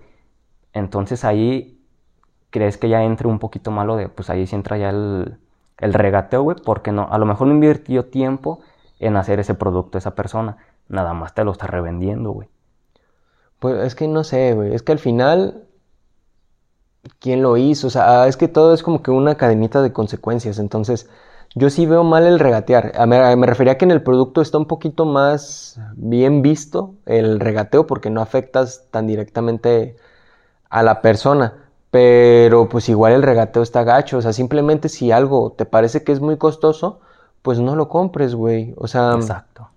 Entonces 0.74 1.24
ahí 1.24 1.82
crees 2.50 2.78
que 2.78 2.90
ya 2.90 3.02
entre 3.02 3.30
un 3.30 3.40
poquito 3.40 3.72
malo 3.72 3.96
de, 3.96 4.10
pues 4.10 4.30
ahí 4.30 4.46
sí 4.46 4.58
entra 4.58 4.78
ya 4.78 4.90
el, 4.90 5.38
regateo, 5.80 6.44
güey, 6.44 6.58
porque 6.66 6.92
no, 6.92 7.08
a 7.10 7.18
lo 7.18 7.26
mejor 7.26 7.48
no 7.48 7.54
invirtió 7.54 8.08
tiempo 8.08 8.60
en 9.00 9.16
hacer 9.16 9.40
ese 9.40 9.54
producto 9.54 9.98
esa 9.98 10.16
persona, 10.16 10.58
nada 10.90 11.14
más 11.14 11.34
te 11.34 11.46
lo 11.46 11.54
está 11.54 11.66
revendiendo, 11.68 12.32
güey. 12.32 12.50
Pues 13.60 13.84
es 13.84 13.96
que 13.96 14.08
no 14.08 14.24
sé, 14.24 14.54
güey, 14.54 14.74
es 14.74 14.84
que 14.84 14.92
al 14.92 15.00
final, 15.00 15.66
¿quién 17.20 17.42
lo 17.42 17.58
hizo? 17.58 17.88
O 17.88 17.90
sea, 17.90 18.28
es 18.28 18.38
que 18.38 18.48
todo 18.48 18.74
es 18.74 18.84
como 18.84 19.02
que 19.02 19.12
una 19.12 19.36
cadenita 19.36 19.82
de 19.82 19.94
consecuencias, 19.94 20.60
entonces 20.60 21.10
yo 21.56 21.70
sí 21.70 21.86
veo 21.86 22.04
mal 22.04 22.26
el 22.26 22.38
regatear. 22.38 22.94
Me, 23.08 23.36
me 23.38 23.48
refería 23.48 23.78
que 23.78 23.86
en 23.86 23.92
el 23.92 24.04
producto 24.04 24.42
está 24.42 24.58
un 24.58 24.66
poquito 24.66 25.06
más 25.06 25.80
bien 25.96 26.42
visto 26.42 26.96
el 27.06 27.40
regateo 27.40 27.88
porque 27.88 28.10
no 28.10 28.22
afectas 28.22 28.88
tan 28.92 29.08
directamente 29.08 29.96
a 30.70 30.84
la 30.84 31.02
persona. 31.02 31.54
Pero 31.92 32.68
pues 32.68 32.90
igual 32.90 33.14
el 33.14 33.24
regateo 33.24 33.64
está 33.64 33.86
gacho. 33.86 34.18
O 34.18 34.22
sea, 34.22 34.34
simplemente 34.34 34.90
si 34.90 35.14
algo 35.14 35.54
te 35.54 35.66
parece 35.66 36.04
que 36.04 36.12
es 36.12 36.20
muy 36.20 36.36
costoso, 36.36 37.00
pues 37.42 37.62
no 37.62 37.78
lo 37.78 37.88
compres, 37.88 38.36
güey. 38.36 38.74
O 38.76 38.88
sea. 38.88 39.14
Exacto. 39.14 39.70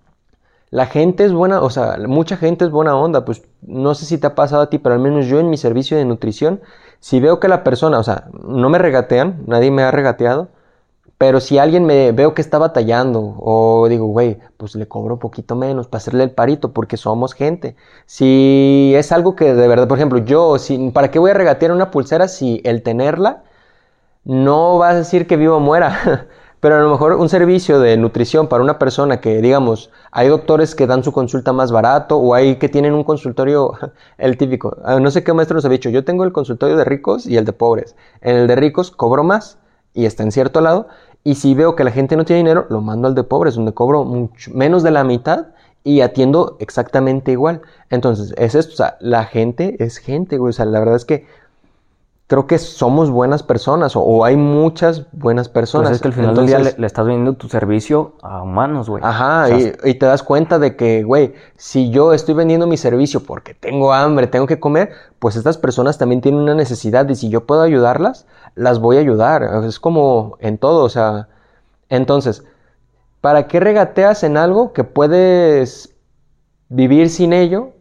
La 0.71 0.85
gente 0.85 1.25
es 1.25 1.33
buena, 1.33 1.61
o 1.61 1.69
sea, 1.69 1.97
mucha 2.07 2.37
gente 2.37 2.65
es 2.65 2.71
buena 2.71 2.95
onda. 2.95 3.25
Pues 3.25 3.43
no 3.61 3.95
sé 3.95 4.05
si 4.05 4.17
te 4.17 4.27
ha 4.27 4.35
pasado 4.35 4.61
a 4.63 4.69
ti, 4.69 4.77
pero 4.77 4.95
al 4.95 5.01
menos 5.01 5.25
yo 5.27 5.39
en 5.39 5.49
mi 5.49 5.57
servicio 5.57 5.97
de 5.97 6.05
nutrición, 6.05 6.61
si 6.99 7.19
veo 7.19 7.39
que 7.39 7.47
la 7.47 7.63
persona, 7.63 7.99
o 7.99 8.03
sea, 8.03 8.29
no 8.43 8.69
me 8.69 8.77
regatean, 8.77 9.43
nadie 9.47 9.71
me 9.71 9.83
ha 9.83 9.91
regateado, 9.91 10.49
pero 11.17 11.41
si 11.41 11.57
alguien 11.57 11.85
me 11.85 12.13
veo 12.13 12.33
que 12.33 12.41
está 12.41 12.57
batallando 12.59 13.35
o 13.39 13.87
digo, 13.89 14.07
güey, 14.07 14.39
pues 14.57 14.75
le 14.75 14.87
cobro 14.87 15.15
un 15.15 15.19
poquito 15.19 15.55
menos 15.55 15.87
para 15.87 15.97
hacerle 15.99 16.23
el 16.23 16.31
parito 16.31 16.71
porque 16.73 16.95
somos 16.97 17.33
gente. 17.33 17.75
Si 18.05 18.93
es 18.95 19.11
algo 19.11 19.35
que 19.35 19.53
de 19.53 19.67
verdad, 19.67 19.87
por 19.87 19.97
ejemplo, 19.97 20.19
yo, 20.19 20.57
si, 20.59 20.91
¿para 20.91 21.11
qué 21.11 21.19
voy 21.19 21.31
a 21.31 21.33
regatear 21.33 21.71
una 21.73 21.91
pulsera 21.91 22.27
si 22.29 22.61
el 22.63 22.83
tenerla 22.83 23.43
no 24.25 24.77
va 24.77 24.89
a 24.89 24.95
decir 24.95 25.27
que 25.27 25.37
vivo 25.37 25.57
o 25.57 25.59
muera? 25.59 26.27
Pero 26.59 26.75
a 26.75 26.79
lo 26.81 26.89
mejor 26.89 27.13
un 27.13 27.29
servicio 27.29 27.79
de 27.79 27.95
nutrición 27.95 28.47
para 28.47 28.63
una 28.63 28.77
persona 28.77 29.21
que, 29.21 29.41
digamos, 29.41 29.91
hay 30.11 30.27
doctores 30.27 30.75
que 30.75 30.87
dan 30.87 31.03
su 31.03 31.13
consulta 31.13 31.53
más 31.53 31.71
barato 31.71 32.17
o 32.17 32.33
hay 32.33 32.57
que 32.57 32.67
tienen 32.67 32.93
un 32.93 33.03
consultorio, 33.03 33.73
el 34.17 34.37
típico, 34.37 34.77
ah, 34.83 34.99
no 34.99 35.09
sé 35.09 35.23
qué 35.23 35.33
maestro 35.33 35.55
nos 35.55 35.65
ha 35.65 35.69
dicho, 35.69 35.89
yo 35.89 36.03
tengo 36.03 36.23
el 36.25 36.33
consultorio 36.33 36.75
de 36.75 36.83
ricos 36.83 37.25
y 37.25 37.37
el 37.37 37.45
de 37.45 37.53
pobres. 37.53 37.95
En 38.21 38.35
el 38.35 38.47
de 38.47 38.55
ricos 38.55 38.91
cobro 38.91 39.23
más 39.23 39.57
y 39.93 40.05
está 40.05 40.23
en 40.23 40.31
cierto 40.31 40.61
lado, 40.61 40.87
y 41.23 41.35
si 41.35 41.53
veo 41.53 41.75
que 41.75 41.83
la 41.83 41.91
gente 41.91 42.15
no 42.15 42.25
tiene 42.25 42.39
dinero, 42.39 42.65
lo 42.69 42.81
mando 42.81 43.07
al 43.07 43.15
de 43.15 43.23
pobres, 43.23 43.55
donde 43.55 43.73
cobro 43.73 44.03
mucho, 44.03 44.51
menos 44.53 44.83
de 44.83 44.91
la 44.91 45.03
mitad 45.03 45.47
y 45.83 46.01
atiendo 46.01 46.57
exactamente 46.59 47.31
igual. 47.31 47.61
Entonces, 47.89 48.33
es 48.37 48.55
esto, 48.55 48.73
o 48.73 48.77
sea, 48.77 48.97
la 48.99 49.25
gente 49.25 49.75
es 49.79 49.97
gente, 49.97 50.37
güey. 50.37 50.49
O 50.49 50.53
sea, 50.53 50.65
la 50.65 50.79
verdad 50.79 50.95
es 50.95 51.05
que 51.05 51.25
creo 52.29 52.45
que 52.45 52.59
somos 52.59 53.09
buenas 53.09 53.41
personas 53.41 53.95
o, 53.95 54.23
hay 54.23 54.35
muchas 54.35 55.07
buenas 55.13 55.49
personas. 55.49 55.89
Pues 55.89 55.95
es 55.95 56.01
que 56.03 56.07
al 56.09 56.13
final 56.13 56.35
del 56.35 56.45
día 56.45 56.59
le, 56.59 56.85
estás 56.85 57.03
vendiendo 57.03 57.33
tu 57.33 57.49
servicio 57.49 58.13
a 58.21 58.43
humanos, 58.43 58.87
güey. 58.87 59.03
Ajá, 59.03 59.49
y, 59.49 59.73
y, 59.83 59.95
te 59.95 60.05
das 60.05 60.21
cuenta 60.21 60.59
de 60.59 60.75
que, 60.75 61.01
güey, 61.01 61.33
si 61.57 61.89
yo 61.89 62.13
estoy 62.13 62.35
vendiendo 62.35 62.67
mi 62.67 62.77
servicio 62.77 63.23
porque 63.23 63.55
tengo 63.55 63.93
hambre, 63.93 64.27
tengo 64.27 64.45
que 64.45 64.59
comer, 64.59 64.91
pues 65.17 65.37
estas 65.37 65.57
personas 65.57 65.97
también 65.97 66.21
tienen 66.21 66.41
una 66.41 66.53
necesidad 66.53 67.09
y 67.09 67.15
si 67.15 67.29
yo 67.29 67.47
puedo 67.47 67.63
ayudarlas, 67.63 68.27
las 68.53 68.77
voy 68.77 68.97
a 68.97 68.99
ayudar. 68.99 69.41
Es 69.65 69.79
como 69.79 70.37
en 70.39 70.59
todo, 70.59 70.83
o 70.83 70.89
sea, 70.89 71.29
entonces, 71.89 72.43
¿para 73.21 73.47
qué 73.47 73.59
regateas 73.59 74.23
en 74.23 74.37
algo 74.37 74.71
que 74.73 74.83
puedes 74.83 75.95
vivir 76.69 77.09
sin 77.09 77.33
ello 77.33 77.71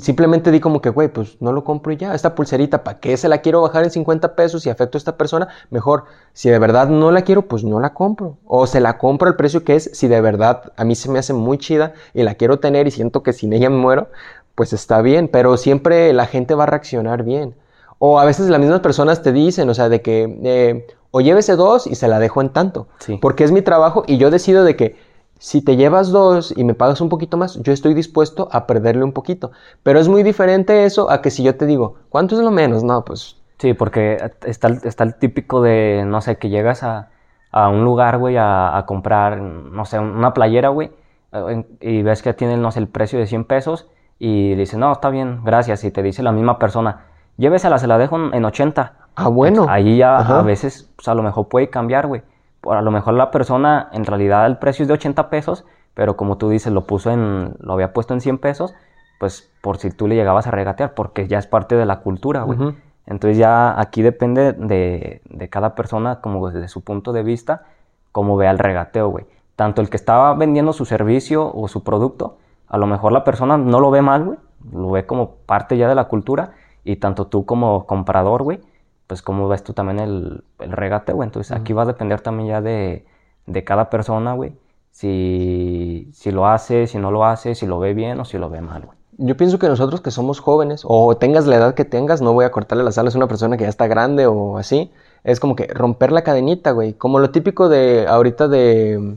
simplemente 0.00 0.50
di 0.50 0.60
como 0.60 0.80
que, 0.80 0.90
güey, 0.90 1.08
pues 1.08 1.36
no 1.40 1.52
lo 1.52 1.64
compro 1.64 1.92
y 1.92 1.96
ya. 1.96 2.14
Esta 2.14 2.34
pulserita, 2.34 2.84
¿para 2.84 3.00
qué 3.00 3.16
se 3.16 3.28
la 3.28 3.38
quiero 3.38 3.62
bajar 3.62 3.84
en 3.84 3.90
50 3.90 4.34
pesos 4.34 4.66
y 4.66 4.70
afecto 4.70 4.96
a 4.96 5.00
esta 5.00 5.16
persona? 5.16 5.48
Mejor, 5.70 6.04
si 6.32 6.50
de 6.50 6.58
verdad 6.58 6.88
no 6.88 7.10
la 7.10 7.22
quiero, 7.22 7.42
pues 7.42 7.64
no 7.64 7.80
la 7.80 7.94
compro. 7.94 8.36
O 8.44 8.66
se 8.66 8.80
la 8.80 8.98
compro 8.98 9.28
al 9.28 9.36
precio 9.36 9.64
que 9.64 9.76
es, 9.76 9.90
si 9.94 10.08
de 10.08 10.20
verdad 10.20 10.72
a 10.76 10.84
mí 10.84 10.94
se 10.94 11.10
me 11.10 11.18
hace 11.18 11.32
muy 11.32 11.58
chida 11.58 11.94
y 12.14 12.22
la 12.22 12.34
quiero 12.34 12.58
tener 12.58 12.86
y 12.86 12.90
siento 12.90 13.22
que 13.22 13.32
sin 13.32 13.52
ella 13.52 13.70
me 13.70 13.76
muero, 13.76 14.08
pues 14.54 14.72
está 14.72 15.00
bien. 15.02 15.28
Pero 15.28 15.56
siempre 15.56 16.12
la 16.12 16.26
gente 16.26 16.54
va 16.54 16.64
a 16.64 16.66
reaccionar 16.66 17.22
bien. 17.22 17.54
O 17.98 18.20
a 18.20 18.24
veces 18.24 18.48
las 18.48 18.60
mismas 18.60 18.80
personas 18.80 19.22
te 19.22 19.32
dicen, 19.32 19.68
o 19.70 19.74
sea, 19.74 19.88
de 19.88 20.02
que, 20.02 20.38
eh, 20.44 20.86
o 21.10 21.20
llévese 21.20 21.56
dos 21.56 21.86
y 21.86 21.94
se 21.94 22.08
la 22.08 22.18
dejo 22.18 22.40
en 22.40 22.50
tanto. 22.50 22.88
Porque 23.20 23.44
es 23.44 23.52
mi 23.52 23.62
trabajo 23.62 24.04
y 24.06 24.18
yo 24.18 24.30
decido 24.30 24.64
de 24.64 24.76
que 24.76 24.96
si 25.38 25.62
te 25.62 25.76
llevas 25.76 26.10
dos 26.10 26.52
y 26.56 26.64
me 26.64 26.74
pagas 26.74 27.00
un 27.00 27.08
poquito 27.08 27.36
más, 27.36 27.60
yo 27.62 27.72
estoy 27.72 27.94
dispuesto 27.94 28.48
a 28.52 28.66
perderle 28.66 29.04
un 29.04 29.12
poquito. 29.12 29.52
Pero 29.82 30.00
es 30.00 30.08
muy 30.08 30.22
diferente 30.22 30.84
eso 30.84 31.10
a 31.10 31.22
que 31.22 31.30
si 31.30 31.42
yo 31.42 31.56
te 31.56 31.66
digo, 31.66 31.94
¿cuánto 32.08 32.36
es 32.36 32.42
lo 32.42 32.50
menos? 32.50 32.84
No, 32.84 33.04
pues... 33.04 33.36
Sí, 33.58 33.74
porque 33.74 34.18
está, 34.44 34.68
está 34.68 35.02
el 35.02 35.16
típico 35.16 35.60
de, 35.60 36.04
no 36.06 36.20
sé, 36.20 36.38
que 36.38 36.48
llegas 36.48 36.84
a, 36.84 37.10
a 37.50 37.68
un 37.68 37.84
lugar, 37.84 38.18
güey, 38.18 38.36
a, 38.38 38.84
comprar, 38.86 39.40
no 39.40 39.84
sé, 39.84 39.98
una 39.98 40.32
playera, 40.32 40.68
güey, 40.68 40.92
eh, 41.32 41.64
y 41.80 42.02
ves 42.02 42.22
que 42.22 42.34
tiene, 42.34 42.56
no 42.56 42.70
sé, 42.70 42.78
el 42.78 42.86
precio 42.86 43.18
de 43.18 43.26
100 43.26 43.44
pesos 43.46 43.88
y 44.20 44.54
dices, 44.54 44.78
no, 44.78 44.92
está 44.92 45.10
bien, 45.10 45.40
gracias, 45.44 45.82
y 45.82 45.90
te 45.90 46.04
dice 46.04 46.22
la 46.22 46.30
misma 46.30 46.60
persona, 46.60 47.06
llévesela, 47.36 47.78
se 47.78 47.88
la 47.88 47.98
dejo 47.98 48.32
en 48.32 48.44
80. 48.44 48.92
Ah, 49.16 49.26
bueno. 49.26 49.66
Ahí 49.68 49.96
ya 49.96 50.18
a 50.18 50.42
veces, 50.42 50.88
pues 50.94 51.08
a 51.08 51.14
lo 51.14 51.24
mejor 51.24 51.48
puede 51.48 51.68
cambiar, 51.68 52.06
güey 52.06 52.22
a 52.62 52.82
lo 52.82 52.90
mejor 52.90 53.14
la 53.14 53.30
persona 53.30 53.88
en 53.92 54.04
realidad 54.04 54.46
el 54.46 54.58
precio 54.58 54.82
es 54.82 54.88
de 54.88 54.94
80 54.94 55.30
pesos, 55.30 55.64
pero 55.94 56.16
como 56.16 56.38
tú 56.38 56.48
dices, 56.48 56.72
lo 56.72 56.86
puso 56.86 57.10
en, 57.10 57.54
lo 57.60 57.72
había 57.72 57.92
puesto 57.92 58.14
en 58.14 58.20
100 58.20 58.38
pesos, 58.38 58.74
pues 59.18 59.50
por 59.60 59.78
si 59.78 59.90
tú 59.90 60.06
le 60.06 60.14
llegabas 60.14 60.46
a 60.46 60.50
regatear, 60.50 60.94
porque 60.94 61.26
ya 61.26 61.38
es 61.38 61.46
parte 61.46 61.76
de 61.76 61.86
la 61.86 62.00
cultura, 62.00 62.42
güey. 62.42 62.58
Entonces 63.06 63.38
ya 63.38 63.80
aquí 63.80 64.02
depende 64.02 64.52
de, 64.52 65.22
de, 65.28 65.48
cada 65.48 65.74
persona, 65.74 66.20
como 66.20 66.50
desde 66.50 66.68
su 66.68 66.82
punto 66.82 67.12
de 67.12 67.22
vista, 67.22 67.64
cómo 68.12 68.36
vea 68.36 68.50
el 68.50 68.58
regateo, 68.58 69.08
güey. 69.08 69.26
tanto 69.56 69.80
el 69.80 69.90
que 69.90 69.96
estaba 69.96 70.34
vendiendo 70.34 70.72
su 70.72 70.84
servicio 70.84 71.52
o 71.52 71.68
su 71.68 71.82
producto, 71.82 72.36
a 72.68 72.76
lo 72.76 72.86
mejor 72.86 73.12
la 73.12 73.24
persona 73.24 73.56
no 73.56 73.80
lo 73.80 73.90
ve 73.90 74.02
mal, 74.02 74.24
güey, 74.24 74.38
lo 74.72 74.90
ve 74.90 75.06
como 75.06 75.36
parte 75.46 75.76
ya 75.76 75.88
de 75.88 75.94
la 75.94 76.04
cultura, 76.04 76.52
y 76.84 76.96
tanto 76.96 77.26
tú 77.26 77.44
como 77.44 77.86
comprador, 77.86 78.42
güey, 78.42 78.60
pues 79.08 79.22
cómo 79.22 79.48
ves 79.48 79.64
tú 79.64 79.72
también 79.72 79.98
el, 79.98 80.44
el 80.60 80.70
regate, 80.70 81.12
güey. 81.12 81.26
Entonces 81.26 81.50
aquí 81.56 81.72
va 81.72 81.82
a 81.82 81.86
depender 81.86 82.20
también 82.20 82.48
ya 82.50 82.60
de, 82.60 83.04
de 83.46 83.64
cada 83.64 83.90
persona, 83.90 84.34
güey, 84.34 84.52
si, 84.92 86.08
si 86.12 86.30
lo 86.30 86.46
hace, 86.46 86.86
si 86.86 86.98
no 86.98 87.10
lo 87.10 87.24
hace, 87.24 87.56
si 87.56 87.66
lo 87.66 87.80
ve 87.80 87.94
bien 87.94 88.20
o 88.20 88.24
si 88.24 88.38
lo 88.38 88.50
ve 88.50 88.60
mal, 88.60 88.82
güey. 88.84 88.98
Yo 89.20 89.36
pienso 89.36 89.58
que 89.58 89.66
nosotros 89.66 90.00
que 90.00 90.12
somos 90.12 90.38
jóvenes, 90.38 90.82
o 90.84 91.16
tengas 91.16 91.46
la 91.46 91.56
edad 91.56 91.74
que 91.74 91.84
tengas, 91.84 92.22
no 92.22 92.34
voy 92.34 92.44
a 92.44 92.52
cortarle 92.52 92.84
las 92.84 92.98
alas 92.98 93.16
a 93.16 93.18
una 93.18 93.26
persona 93.26 93.56
que 93.56 93.64
ya 93.64 93.68
está 93.68 93.88
grande 93.88 94.26
o 94.28 94.58
así, 94.58 94.92
es 95.24 95.40
como 95.40 95.56
que 95.56 95.66
romper 95.66 96.12
la 96.12 96.22
cadenita, 96.22 96.70
güey. 96.70 96.92
Como 96.92 97.18
lo 97.18 97.30
típico 97.30 97.68
de 97.68 98.06
ahorita 98.06 98.46
de 98.46 99.16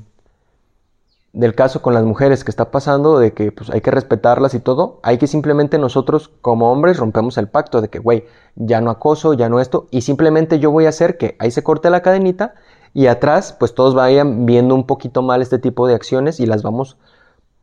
del 1.33 1.55
caso 1.55 1.81
con 1.81 1.93
las 1.93 2.03
mujeres 2.03 2.43
que 2.43 2.51
está 2.51 2.71
pasando, 2.71 3.17
de 3.17 3.33
que 3.33 3.51
pues 3.51 3.69
hay 3.69 3.81
que 3.81 3.91
respetarlas 3.91 4.53
y 4.53 4.59
todo, 4.59 4.99
hay 5.01 5.17
que 5.17 5.27
simplemente 5.27 5.77
nosotros 5.77 6.29
como 6.41 6.71
hombres 6.71 6.97
rompemos 6.97 7.37
el 7.37 7.47
pacto 7.47 7.81
de 7.81 7.89
que, 7.89 7.99
güey, 7.99 8.25
ya 8.55 8.81
no 8.81 8.91
acoso, 8.91 9.33
ya 9.33 9.47
no 9.47 9.59
esto, 9.59 9.87
y 9.91 10.01
simplemente 10.01 10.59
yo 10.59 10.71
voy 10.71 10.85
a 10.85 10.89
hacer 10.89 11.17
que 11.17 11.37
ahí 11.39 11.51
se 11.51 11.63
corte 11.63 11.89
la 11.89 12.01
cadenita 12.01 12.55
y 12.93 13.07
atrás 13.07 13.55
pues 13.57 13.73
todos 13.73 13.95
vayan 13.95 14.45
viendo 14.45 14.75
un 14.75 14.85
poquito 14.85 15.21
mal 15.21 15.41
este 15.41 15.59
tipo 15.59 15.87
de 15.87 15.95
acciones 15.95 16.39
y 16.41 16.45
las 16.45 16.63
vamos 16.63 16.97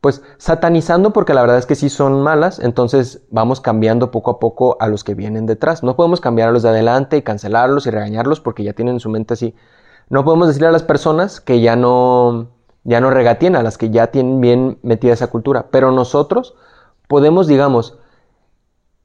pues 0.01 0.23
satanizando 0.37 1.11
porque 1.11 1.33
la 1.33 1.41
verdad 1.41 1.57
es 1.57 1.65
que 1.65 1.75
sí 1.75 1.89
son 1.89 2.21
malas, 2.21 2.59
entonces 2.59 3.21
vamos 3.29 3.61
cambiando 3.61 4.11
poco 4.11 4.31
a 4.31 4.39
poco 4.39 4.77
a 4.79 4.87
los 4.87 5.03
que 5.03 5.13
vienen 5.13 5.45
detrás. 5.45 5.83
No 5.83 5.95
podemos 5.95 6.21
cambiar 6.21 6.49
a 6.49 6.51
los 6.53 6.63
de 6.63 6.69
adelante 6.69 7.17
y 7.17 7.21
cancelarlos 7.21 7.85
y 7.85 7.91
regañarlos 7.91 8.39
porque 8.39 8.63
ya 8.63 8.73
tienen 8.73 8.95
en 8.95 8.99
su 9.01 9.09
mente 9.09 9.33
así. 9.33 9.55
No 10.09 10.23
podemos 10.23 10.47
decirle 10.47 10.69
a 10.69 10.71
las 10.71 10.83
personas 10.83 11.41
que 11.41 11.59
ya 11.61 11.75
no 11.75 12.47
ya 12.83 13.01
no 13.01 13.09
regateen, 13.09 13.55
a 13.55 13.63
las 13.63 13.77
que 13.77 13.89
ya 13.89 14.07
tienen 14.07 14.41
bien 14.41 14.79
metida 14.83 15.13
esa 15.13 15.27
cultura, 15.27 15.67
pero 15.71 15.91
nosotros 15.91 16.55
podemos, 17.07 17.47
digamos, 17.47 17.97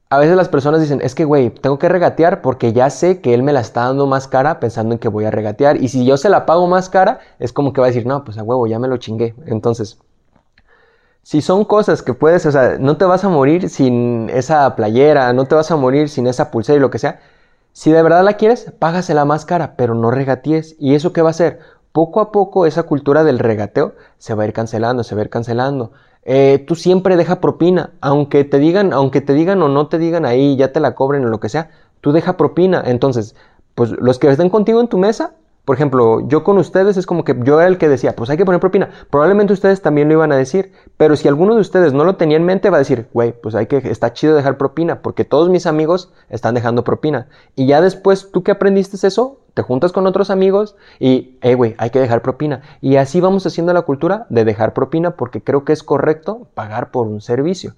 a 0.09 0.19
veces 0.19 0.35
las 0.35 0.49
personas 0.49 0.81
dicen, 0.81 1.01
es 1.01 1.15
que, 1.15 1.25
güey, 1.25 1.49
tengo 1.49 1.79
que 1.79 1.89
regatear 1.89 2.41
porque 2.41 2.73
ya 2.73 2.89
sé 2.89 3.21
que 3.21 3.33
él 3.33 3.43
me 3.43 3.53
la 3.53 3.59
está 3.61 3.85
dando 3.85 4.05
más 4.05 4.27
cara 4.27 4.59
pensando 4.59 4.93
en 4.93 4.99
que 4.99 5.07
voy 5.09 5.25
a 5.25 5.31
regatear. 5.31 5.77
Y 5.77 5.89
si 5.89 6.05
yo 6.05 6.17
se 6.17 6.29
la 6.29 6.45
pago 6.45 6.67
más 6.67 6.89
cara, 6.89 7.19
es 7.39 7.51
como 7.51 7.73
que 7.73 7.81
va 7.81 7.87
a 7.87 7.89
decir, 7.89 8.05
no, 8.05 8.23
pues 8.23 8.37
a 8.37 8.43
huevo, 8.43 8.67
ya 8.67 8.79
me 8.79 8.87
lo 8.87 8.97
chingué. 8.97 9.35
Entonces, 9.47 9.97
si 11.23 11.41
son 11.41 11.65
cosas 11.65 12.03
que 12.03 12.13
puedes, 12.13 12.45
o 12.45 12.51
sea, 12.51 12.77
no 12.79 12.97
te 12.97 13.05
vas 13.05 13.23
a 13.23 13.29
morir 13.29 13.69
sin 13.69 14.29
esa 14.29 14.75
playera, 14.75 15.33
no 15.33 15.45
te 15.45 15.55
vas 15.55 15.71
a 15.71 15.75
morir 15.75 16.07
sin 16.07 16.27
esa 16.27 16.51
pulsera 16.51 16.77
y 16.77 16.81
lo 16.81 16.91
que 16.91 16.99
sea. 16.99 17.19
Si 17.73 17.91
de 17.91 18.03
verdad 18.03 18.23
la 18.23 18.33
quieres, 18.37 18.71
págasela 18.79 19.25
más 19.25 19.43
cara, 19.45 19.75
pero 19.75 19.95
no 19.95 20.11
regatees. 20.11 20.75
¿Y 20.79 20.95
eso 20.95 21.13
qué 21.13 21.21
va 21.21 21.29
a 21.29 21.31
hacer? 21.31 21.59
Poco 21.95 22.19
a 22.19 22.29
poco 22.29 22.65
esa 22.65 22.83
cultura 22.83 23.23
del 23.23 23.39
regateo 23.39 23.93
se 24.17 24.33
va 24.33 24.43
a 24.43 24.47
ir 24.47 24.51
cancelando, 24.51 25.05
se 25.05 25.15
va 25.15 25.21
a 25.21 25.23
ir 25.23 25.29
cancelando. 25.29 25.93
Eh, 26.23 26.61
tú 26.67 26.75
siempre 26.75 27.15
deja 27.15 27.39
propina, 27.39 27.91
aunque 28.01 28.43
te 28.43 28.59
digan, 28.59 28.91
aunque 28.91 29.21
te 29.21 29.31
digan 29.31 29.61
o 29.61 29.69
no 29.69 29.87
te 29.87 29.97
digan 29.97 30.25
ahí, 30.25 30.57
ya 30.57 30.73
te 30.73 30.81
la 30.81 30.93
cobren 30.93 31.23
o 31.23 31.29
lo 31.29 31.39
que 31.39 31.47
sea, 31.47 31.69
tú 32.01 32.11
deja 32.11 32.35
propina. 32.35 32.83
Entonces, 32.85 33.33
pues 33.75 33.91
los 33.91 34.19
que 34.19 34.27
estén 34.27 34.49
contigo 34.49 34.81
en 34.81 34.89
tu 34.89 34.97
mesa, 34.97 35.35
por 35.65 35.75
ejemplo, 35.75 36.27
yo 36.27 36.43
con 36.43 36.59
ustedes 36.59 36.95
es 36.95 37.07
como 37.07 37.23
que 37.23 37.35
yo 37.43 37.59
era 37.59 37.67
el 37.67 37.79
que 37.79 37.89
decía, 37.89 38.15
pues 38.15 38.29
hay 38.29 38.37
que 38.37 38.45
poner 38.45 38.61
propina. 38.61 38.91
Probablemente 39.09 39.51
ustedes 39.51 39.81
también 39.81 40.07
lo 40.07 40.13
iban 40.13 40.31
a 40.31 40.37
decir, 40.37 40.71
pero 40.95 41.15
si 41.15 41.27
alguno 41.27 41.55
de 41.55 41.61
ustedes 41.61 41.91
no 41.91 42.03
lo 42.03 42.17
tenía 42.17 42.37
en 42.37 42.45
mente, 42.45 42.69
va 42.69 42.77
a 42.77 42.79
decir, 42.79 43.07
güey, 43.13 43.33
pues 43.33 43.55
hay 43.55 43.65
que, 43.65 43.77
está 43.77 44.13
chido 44.13 44.35
dejar 44.35 44.59
propina, 44.59 45.01
porque 45.01 45.25
todos 45.25 45.49
mis 45.49 45.65
amigos 45.65 46.13
están 46.29 46.53
dejando 46.53 46.83
propina. 46.83 47.27
Y 47.55 47.65
ya 47.65 47.81
después, 47.81 48.29
tú 48.31 48.43
que 48.43 48.51
aprendiste 48.51 48.95
eso, 49.07 49.39
te 49.55 49.63
juntas 49.63 49.91
con 49.91 50.05
otros 50.05 50.29
amigos 50.29 50.75
y, 50.99 51.39
hey, 51.41 51.55
güey, 51.55 51.73
hay 51.79 51.89
que 51.89 51.99
dejar 51.99 52.21
propina. 52.21 52.61
Y 52.79 52.97
así 52.97 53.19
vamos 53.19 53.47
haciendo 53.47 53.73
la 53.73 53.81
cultura 53.81 54.27
de 54.29 54.45
dejar 54.45 54.73
propina, 54.73 55.15
porque 55.15 55.41
creo 55.41 55.65
que 55.65 55.73
es 55.73 55.81
correcto 55.81 56.47
pagar 56.53 56.91
por 56.91 57.07
un 57.07 57.21
servicio. 57.21 57.73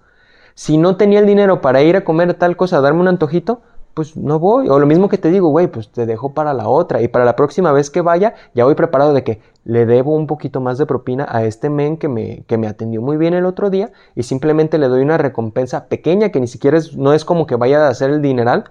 Si 0.56 0.78
no 0.78 0.98
tenía 0.98 1.20
el 1.20 1.26
dinero 1.26 1.62
para 1.62 1.84
ir 1.84 1.96
a 1.96 2.04
comer 2.04 2.34
tal 2.34 2.58
cosa, 2.58 2.82
darme 2.82 3.00
un 3.00 3.08
antojito, 3.08 3.62
pues 3.98 4.16
no 4.16 4.38
voy. 4.38 4.70
O 4.70 4.78
lo 4.78 4.86
mismo 4.86 5.10
que 5.10 5.18
te 5.18 5.32
digo, 5.32 5.50
güey, 5.50 5.66
pues 5.66 5.90
te 5.90 6.06
dejo 6.06 6.32
para 6.36 6.54
la 6.54 6.68
otra. 6.68 7.02
Y 7.02 7.08
para 7.08 7.26
la 7.26 7.36
próxima 7.36 7.72
vez 7.72 7.90
que 7.90 8.02
vaya, 8.02 8.36
ya 8.54 8.64
voy 8.64 8.76
preparado 8.76 9.12
de 9.12 9.24
que 9.24 9.42
le 9.64 9.88
debo 9.88 10.16
un 10.16 10.28
poquito 10.28 10.62
más 10.62 10.78
de 10.78 10.86
propina 10.86 11.26
a 11.28 11.46
este 11.46 11.72
men 11.72 11.98
que 11.98 12.08
me, 12.08 12.44
que 12.46 12.60
me 12.60 12.68
atendió 12.68 13.02
muy 13.02 13.18
bien 13.18 13.34
el 13.34 13.48
otro 13.48 13.72
día 13.72 13.92
y 14.14 14.22
simplemente 14.22 14.78
le 14.78 14.88
doy 14.88 15.02
una 15.02 15.18
recompensa 15.18 15.88
pequeña 15.88 16.30
que 16.30 16.40
ni 16.40 16.46
siquiera 16.46 16.78
es, 16.78 16.96
no 16.96 17.12
es 17.12 17.26
como 17.26 17.48
que 17.48 17.56
vaya 17.56 17.88
a 17.88 17.90
hacer 17.90 18.12
el 18.12 18.22
dineral 18.22 18.66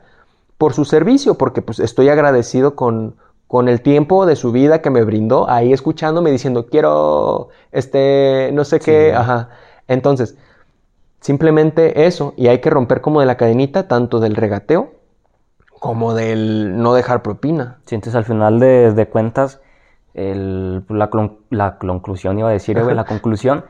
por 0.59 0.75
su 0.75 0.85
servicio, 0.85 1.35
porque 1.35 1.61
pues 1.61 1.81
estoy 1.81 2.09
agradecido 2.09 2.77
con, 2.77 3.17
con 3.49 3.69
el 3.69 3.81
tiempo 3.81 4.27
de 4.27 4.37
su 4.37 4.53
vida 4.53 4.81
que 4.81 4.91
me 4.91 5.03
brindó 5.03 5.51
ahí 5.51 5.73
escuchándome 5.73 6.31
diciendo 6.31 6.67
quiero 6.67 7.49
este 7.73 8.51
no 8.53 8.65
sé 8.65 8.79
qué, 8.79 9.13
ajá. 9.13 9.49
Entonces, 9.89 10.37
simplemente 11.21 12.07
eso 12.07 12.33
y 12.37 12.47
hay 12.47 12.61
que 12.61 12.71
romper 12.71 13.01
como 13.01 13.19
de 13.19 13.27
la 13.27 13.37
cadenita 13.37 13.89
tanto 13.89 14.21
del 14.21 14.37
regateo 14.37 14.95
como 15.79 16.15
del 16.15 16.81
no 16.81 16.95
dejar 16.95 17.23
propina. 17.23 17.79
Sientes 17.85 18.15
al 18.15 18.25
final 18.25 18.59
de, 18.59 19.09
cuentas, 19.11 19.61
la, 20.15 21.79
conclusión, 21.79 22.39
iba 22.39 22.49
a 22.49 22.53
decir, 22.53 22.83
güey, 22.83 22.95
la 22.95 23.05
conclusión 23.07 23.65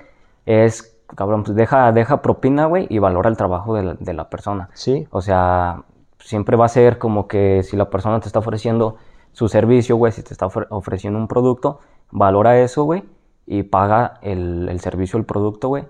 es, 0.46 0.96
cabrón, 1.14 1.44
pues 1.44 1.56
deja, 1.56 1.92
deja 1.92 2.22
propina, 2.22 2.66
güey, 2.66 2.86
y 2.88 2.98
valora 2.98 3.28
el 3.28 3.36
trabajo 3.36 3.74
de 3.74 4.14
la, 4.14 4.30
persona. 4.30 4.70
Sí. 4.74 5.06
O 5.10 5.20
sea, 5.20 5.82
siempre 6.18 6.56
va 6.56 6.66
a 6.66 6.68
ser 6.68 6.98
como 6.98 7.28
que 7.28 7.62
si 7.62 7.76
la 7.76 7.90
persona 7.90 8.20
te 8.20 8.26
está 8.26 8.38
ofreciendo 8.38 8.96
su 9.32 9.48
servicio, 9.48 9.96
güey, 9.96 10.12
si 10.12 10.22
te 10.22 10.32
está 10.32 10.46
ofreciendo 10.46 11.18
un 11.18 11.28
producto, 11.28 11.80
valora 12.10 12.58
eso, 12.58 12.84
güey, 12.84 13.04
y 13.46 13.64
paga 13.64 14.14
el, 14.22 14.68
el 14.68 14.80
servicio, 14.80 15.18
el 15.18 15.24
producto, 15.24 15.68
güey. 15.68 15.84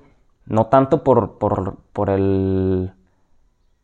No 0.46 0.66
tanto 0.66 1.02
por, 1.02 1.38
por, 1.38 1.76
por 1.92 2.10
el 2.10 2.92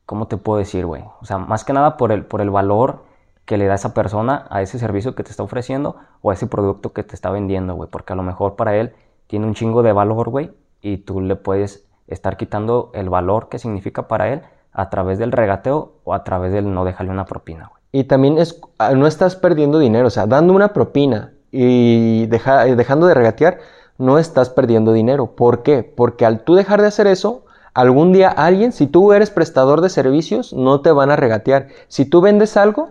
¿cómo 0.07 0.29
te 0.29 0.37
puedo 0.37 0.59
decir, 0.59 0.87
güey? 0.87 1.03
O 1.21 1.25
sea, 1.25 1.39
más 1.39 1.65
que 1.65 1.73
nada 1.73 1.97
por 1.97 2.13
el, 2.13 2.25
por 2.25 2.41
el 2.41 2.51
valor 2.51 3.05
que 3.45 3.57
le 3.57 3.67
da 3.67 3.75
esa 3.75 3.95
persona 3.95 4.47
a 4.51 4.63
ese 4.63 4.79
servicio 4.79 5.15
que 5.15 5.25
te 5.25 5.31
está 5.31 5.43
ofreciendo 5.43 5.97
o 6.21 6.31
a 6.31 6.35
ese 6.35 6.47
producto 6.47 6.93
que 6.93 7.03
te 7.03 7.15
está 7.15 7.31
vendiendo, 7.31 7.75
güey. 7.75 7.89
Porque 7.91 8.13
a 8.13 8.17
lo 8.17 8.23
mejor 8.23 8.57
para 8.57 8.77
él 8.77 8.93
tiene 9.27 9.47
un 9.47 9.55
chingo 9.55 9.83
de 9.83 9.93
valor, 9.93 10.29
güey, 10.29 10.53
y 10.81 10.99
tú 10.99 11.21
le 11.21 11.37
puedes 11.37 11.87
estar 12.07 12.37
quitando 12.37 12.91
el 12.95 13.09
valor 13.09 13.49
que 13.49 13.59
significa 13.59 14.09
para 14.09 14.33
él 14.33 14.43
a 14.73 14.91
través 14.91 15.19
del 15.19 15.33
regateo 15.33 15.93
o 16.05 16.15
a 16.15 16.25
través 16.25 16.53
del 16.53 16.73
no 16.73 16.85
dejarle 16.85 17.13
una 17.13 17.25
propina, 17.25 17.69
güey. 17.69 17.83
Y 17.93 18.05
también 18.05 18.39
es, 18.39 18.61
ah, 18.79 18.93
no 18.93 19.07
estás 19.07 19.37
perdiendo 19.37 19.79
dinero, 19.79 20.07
o 20.07 20.11
sea, 20.11 20.27
dando 20.27 20.55
una 20.55 20.73
propina 20.73 21.35
y 21.51 22.27
dejando 22.27 23.07
de 23.07 23.15
regatear, 23.15 23.59
no 23.99 24.19
estás 24.19 24.49
perdiendo 24.49 24.93
dinero. 24.93 25.37
¿Por 25.37 25.63
qué? 25.63 25.83
Porque 25.83 26.25
al 26.25 26.41
tú 26.41 26.55
dejar 26.55 26.81
de 26.81 26.89
hacer 26.89 27.07
eso, 27.07 27.45
Algún 27.75 28.13
día 28.13 28.29
alguien, 28.29 28.73
si 28.73 28.87
tú 28.87 29.13
eres 29.13 29.31
prestador 29.31 29.81
de 29.81 29.89
servicios, 29.89 30.53
no 30.53 30.83
te 30.83 30.93
van 30.93 31.11
a 31.11 31.17
regatear. 31.17 31.69
Si 31.89 32.05
tú 32.05 32.21
vendes 32.21 32.57
algo, 32.59 32.91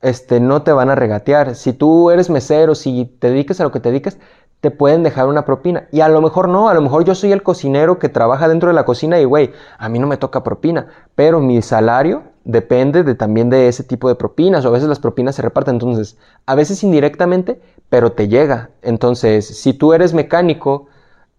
este, 0.00 0.38
no 0.38 0.62
te 0.62 0.72
van 0.72 0.90
a 0.90 0.94
regatear. 0.94 1.56
Si 1.56 1.72
tú 1.72 2.10
eres 2.10 2.30
mesero, 2.30 2.74
si 2.74 3.04
te 3.18 3.30
dedicas 3.30 3.60
a 3.60 3.64
lo 3.64 3.72
que 3.72 3.80
te 3.80 3.90
dedicas, 3.90 4.18
te 4.60 4.70
pueden 4.70 5.02
dejar 5.02 5.26
una 5.26 5.44
propina. 5.44 5.88
Y 5.90 6.02
a 6.02 6.08
lo 6.08 6.22
mejor 6.22 6.48
no, 6.48 6.68
a 6.68 6.74
lo 6.74 6.80
mejor 6.80 7.04
yo 7.04 7.16
soy 7.16 7.32
el 7.32 7.42
cocinero 7.42 7.98
que 7.98 8.08
trabaja 8.08 8.46
dentro 8.46 8.68
de 8.68 8.74
la 8.74 8.84
cocina 8.84 9.18
y, 9.18 9.24
güey, 9.24 9.52
a 9.76 9.88
mí 9.88 9.98
no 9.98 10.06
me 10.06 10.16
toca 10.16 10.44
propina. 10.44 10.86
Pero 11.16 11.40
mi 11.40 11.60
salario 11.62 12.22
depende 12.44 13.02
de, 13.02 13.16
también 13.16 13.50
de 13.50 13.66
ese 13.66 13.82
tipo 13.82 14.08
de 14.08 14.14
propinas. 14.14 14.64
O 14.64 14.68
a 14.68 14.72
veces 14.72 14.88
las 14.88 15.00
propinas 15.00 15.34
se 15.34 15.42
reparten. 15.42 15.74
Entonces, 15.74 16.16
a 16.46 16.54
veces 16.54 16.84
indirectamente, 16.84 17.60
pero 17.88 18.12
te 18.12 18.28
llega. 18.28 18.70
Entonces, 18.82 19.46
si 19.46 19.72
tú 19.74 19.94
eres 19.94 20.14
mecánico, 20.14 20.86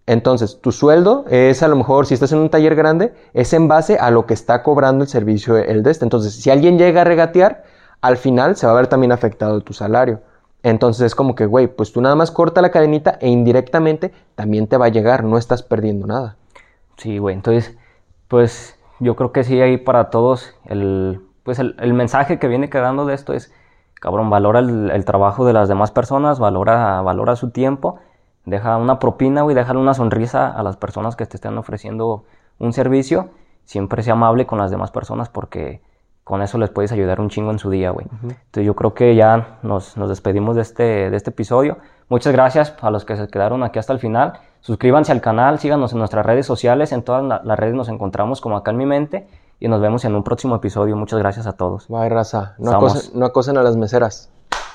entonces, 0.06 0.60
tu 0.60 0.72
sueldo 0.72 1.24
es 1.30 1.64
a 1.64 1.68
lo 1.70 1.78
mejor, 1.78 2.06
si 2.06 2.14
estás 2.14 2.32
en 2.34 2.40
un 2.40 2.50
taller 2.50 2.76
grande, 2.76 3.14
es 3.34 3.54
en 3.54 3.68
base 3.70 3.98
a 3.98 4.12
lo 4.12 4.26
que 4.26 4.34
está 4.34 4.62
cobrando 4.62 5.04
el 5.04 5.10
servicio 5.10 5.58
el 5.58 5.82
de 5.82 5.92
este. 5.92 6.04
Entonces, 6.04 6.36
si 6.36 6.50
alguien 6.50 6.78
llega 6.78 7.02
a 7.02 7.06
regatear, 7.06 7.64
al 8.02 8.18
final 8.18 8.58
se 8.58 8.66
va 8.66 8.74
a 8.74 8.76
ver 8.76 8.88
también 8.88 9.14
afectado 9.14 9.62
tu 9.62 9.74
salario. 9.74 10.22
Entonces 10.62 11.06
es 11.06 11.16
como 11.16 11.36
que, 11.36 11.46
güey, 11.46 11.68
pues 11.68 11.92
tú 11.94 12.02
nada 12.02 12.16
más 12.16 12.32
corta 12.32 12.62
la 12.62 12.72
cadenita 12.72 13.18
e 13.22 13.30
indirectamente 13.30 14.14
también 14.36 14.68
te 14.68 14.78
va 14.78 14.86
a 14.88 14.90
llegar, 14.90 15.24
no 15.24 15.38
estás 15.38 15.64
perdiendo 15.64 16.08
nada. 16.08 16.38
Sí, 16.98 17.18
güey, 17.18 17.36
entonces, 17.36 17.78
pues 18.28 18.78
yo 19.00 19.16
creo 19.16 19.32
que 19.32 19.44
sí 19.44 19.60
hay 19.60 19.78
para 19.78 20.10
todos 20.10 20.56
el, 20.66 21.22
pues 21.44 21.60
el, 21.60 21.94
mensaje 21.94 22.40
que 22.40 22.48
viene 22.48 22.70
quedando 22.70 23.06
de 23.06 23.14
esto 23.14 23.34
es, 23.34 23.54
cabrón, 23.96 24.30
valora 24.30 24.60
el, 24.60 24.90
el, 24.92 25.04
trabajo 25.04 25.46
de 25.46 25.54
las 25.54 25.68
demás 25.68 25.92
personas, 25.92 26.40
valora, 26.40 27.02
valora 27.02 27.36
su 27.36 27.52
tiempo 27.52 28.00
Deja 28.46 28.78
una 28.78 29.00
propina, 29.00 29.42
güey, 29.44 29.56
déjale 29.56 29.80
una 29.80 29.94
sonrisa 29.94 30.50
a 30.50 30.64
las 30.64 30.78
personas 30.78 31.16
que 31.16 31.26
te 31.26 31.38
estén 31.38 31.58
ofreciendo 31.58 32.26
un 32.60 32.74
servicio. 32.74 33.30
Siempre 33.66 34.04
sea 34.04 34.14
amable 34.14 34.46
con 34.46 34.60
las 34.60 34.72
demás 34.72 34.92
personas 34.92 35.30
porque 35.30 35.82
con 36.24 36.42
eso 36.42 36.58
les 36.58 36.70
puedes 36.70 36.92
ayudar 36.92 37.20
un 37.20 37.30
chingo 37.30 37.52
en 37.52 37.60
su 37.60 37.70
día, 37.70 37.92
güey. 37.92 38.06
Entonces 38.22 38.66
yo 38.66 38.76
creo 38.76 38.94
que 38.94 39.16
ya 39.16 39.60
nos, 39.62 39.96
despedimos 39.96 40.56
de 40.56 40.62
este, 40.62 41.10
de 41.10 41.16
este 41.16 41.30
episodio. 41.30 41.78
Muchas 42.10 42.34
gracias 42.34 42.76
a 42.82 42.92
los 42.92 43.06
que 43.06 43.16
se 43.16 43.28
quedaron 43.28 43.64
aquí 43.64 43.80
hasta 43.80 43.94
el 43.94 44.00
final. 44.00 44.34
Suscríbanse 44.62 45.12
al 45.12 45.22
canal, 45.22 45.60
síganos 45.60 45.94
en 45.94 46.00
nuestras 46.00 46.26
redes 46.26 46.46
sociales. 46.46 46.92
En 46.92 47.04
todas 47.04 47.42
las 47.44 47.60
redes 47.60 47.76
nos 47.76 47.90
encontramos 47.90 48.42
como 48.42 48.58
acá 48.58 48.72
en 48.72 48.78
mi 48.78 48.86
mente. 48.86 49.28
Y 49.60 49.68
nos 49.68 49.82
vemos 49.82 50.04
en 50.04 50.16
un 50.16 50.24
próximo 50.24 50.56
episodio. 50.56 50.96
Muchas 50.96 51.20
gracias 51.20 51.48
a 51.48 51.54
todos. 51.54 51.88
Bye, 51.88 52.10
raza. 52.10 52.56
No, 52.58 52.72
acosen, 52.72 53.18
no 53.18 53.26
acosen 53.26 53.58
a 53.58 53.64
las 53.64 53.78
meseras. 53.78 54.33